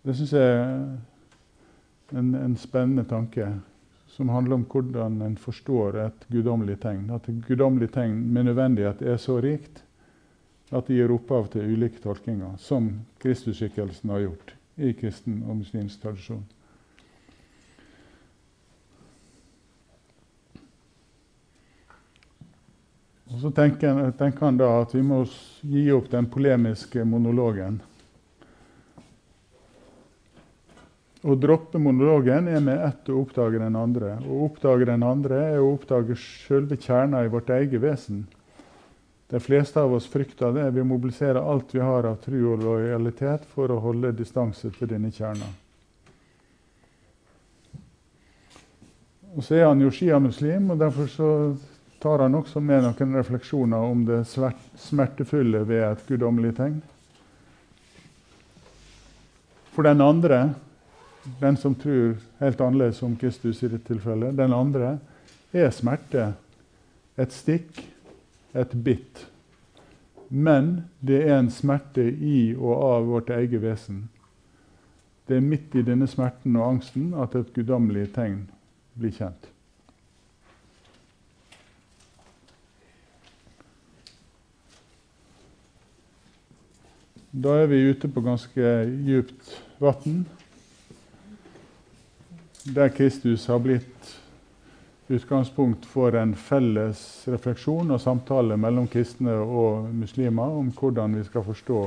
Det 0.06 0.14
syns 0.14 0.34
jeg 0.36 0.52
er 0.52 2.18
en, 2.18 2.34
en, 2.38 2.54
spennende 2.56 3.02
tanke, 3.10 3.48
som 4.14 4.30
handler 4.30 4.60
om 4.60 4.66
hvordan 4.70 5.18
en 5.26 5.34
forstår 5.36 5.98
et 6.04 6.28
guddommelig 6.30 6.78
tegn. 6.84 7.08
At 7.10 7.26
et 7.28 7.42
guddommelig 7.48 7.90
tegn 7.96 8.20
med 8.32 8.46
nødvendighet 8.52 9.02
er 9.02 9.18
så 9.18 9.40
rikt 9.42 9.82
at 10.70 10.86
det 10.86 11.00
gir 11.00 11.12
opphav 11.14 11.50
til 11.50 11.66
ulike 11.74 11.98
tolkinger, 12.02 12.54
som 12.58 12.88
Kristusskikkelsen 13.22 14.14
har 14.14 14.22
gjort 14.28 14.54
i 14.76 14.92
kristen 14.94 15.42
og 15.46 15.58
muslimsk 15.58 16.02
tradisjon. 16.02 16.44
Og 23.36 23.40
Så 23.42 23.50
tenker, 23.52 23.98
tenker, 24.16 24.46
han 24.46 24.56
da 24.56 24.70
at 24.80 24.94
vi 24.96 25.02
må 25.04 25.18
gi 25.60 25.90
opp 25.92 26.06
den 26.08 26.24
polemiske 26.32 27.02
monologen. 27.04 27.82
Å 31.20 31.36
droppe 31.36 31.76
monologen 31.76 32.48
er 32.48 32.64
med 32.64 32.80
ett 32.86 33.10
å 33.12 33.18
oppdage 33.20 33.60
den 33.60 33.76
andre. 33.76 34.14
Å 34.24 34.38
oppdage 34.46 34.88
den 34.88 35.04
andre 35.04 35.42
er 35.50 35.60
å 35.60 35.74
oppdage 35.74 36.16
selve 36.16 36.80
kjerna 36.80 37.26
i 37.26 37.28
vårt 37.28 37.52
eget 37.52 37.82
vesen. 37.84 38.24
De 39.28 39.42
fleste 39.42 39.84
av 39.84 39.92
oss 39.92 40.08
frykter 40.08 40.56
det. 40.56 40.70
Vi 40.72 40.88
mobiliserer 40.88 41.42
alt 41.42 41.76
vi 41.76 41.84
har 41.84 42.08
av 42.08 42.16
tro 42.24 42.40
og 42.54 42.64
lojalitet 42.64 43.44
for 43.52 43.68
å 43.68 43.80
holde 43.84 44.16
distanse 44.16 44.72
til 44.78 44.88
denne 44.88 45.12
kjerna. 45.12 45.52
Og 49.36 49.44
så 49.44 49.60
er 49.60 49.66
han 49.68 49.84
jo 49.84 49.92
sjiamuslim, 49.92 50.70
og 50.72 50.80
derfor 50.80 51.12
så 51.12 51.30
tar 52.06 52.18
han 52.22 52.34
også 52.38 52.60
med 52.62 52.84
noen 52.84 53.16
refleksjoner 53.18 53.82
om 53.82 54.04
det 54.06 54.20
smertefulle 54.78 55.64
ved 55.66 55.80
et 55.88 56.02
guddommelig 56.06 56.52
tegn. 56.54 56.76
For 59.74 59.82
den 59.82 60.04
andre, 60.04 60.38
den 61.40 61.58
som 61.58 61.74
tror 61.74 62.14
helt 62.38 62.62
annerledes 62.62 63.00
om 63.02 63.16
Kristus 63.18 63.64
i 63.66 63.72
dette 63.72 63.90
tilfellet, 63.90 64.36
den 64.38 64.54
andre 64.54 64.92
er 65.50 65.74
smerte 65.74 66.28
et 67.18 67.34
stikk, 67.34 67.82
et 68.54 68.78
bitt. 68.86 69.24
Men 70.30 70.86
det 71.02 71.24
er 71.24 71.40
en 71.40 71.50
smerte 71.50 72.06
i 72.06 72.52
og 72.54 72.86
av 72.86 73.10
vårt 73.10 73.34
eget 73.34 73.66
vesen. 73.66 74.04
Det 75.26 75.40
er 75.40 75.50
midt 75.50 75.74
i 75.74 75.82
denne 75.82 76.06
smerten 76.06 76.54
og 76.54 76.68
angsten 76.70 77.10
at 77.18 77.34
et 77.34 77.50
guddommelig 77.58 78.12
tegn 78.14 78.44
blir 78.94 79.18
kjent. 79.18 79.55
Da 87.36 87.52
er 87.60 87.66
vi 87.68 87.82
ute 87.90 88.08
på 88.08 88.22
ganske 88.24 88.68
djupt 89.04 89.50
vann, 89.76 90.22
der 92.64 92.88
Kristus 92.88 93.44
har 93.50 93.60
blitt 93.60 94.14
utgangspunkt 95.12 95.84
for 95.84 96.16
en 96.16 96.32
felles 96.32 97.02
refleksjon 97.28 97.92
og 97.92 98.00
samtale 98.00 98.56
mellom 98.56 98.88
kristne 98.88 99.36
og 99.36 99.92
muslimer 99.92 100.56
om 100.62 100.72
hvordan 100.80 101.18
vi 101.18 101.26
skal 101.28 101.44
forstå 101.44 101.82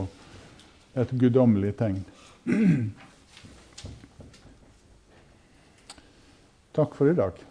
et 1.02 1.18
guddommelig 1.18 1.74
tegn. 1.82 1.98
Takk 6.78 6.94
for 6.94 7.10
i 7.10 7.18
dag. 7.18 7.49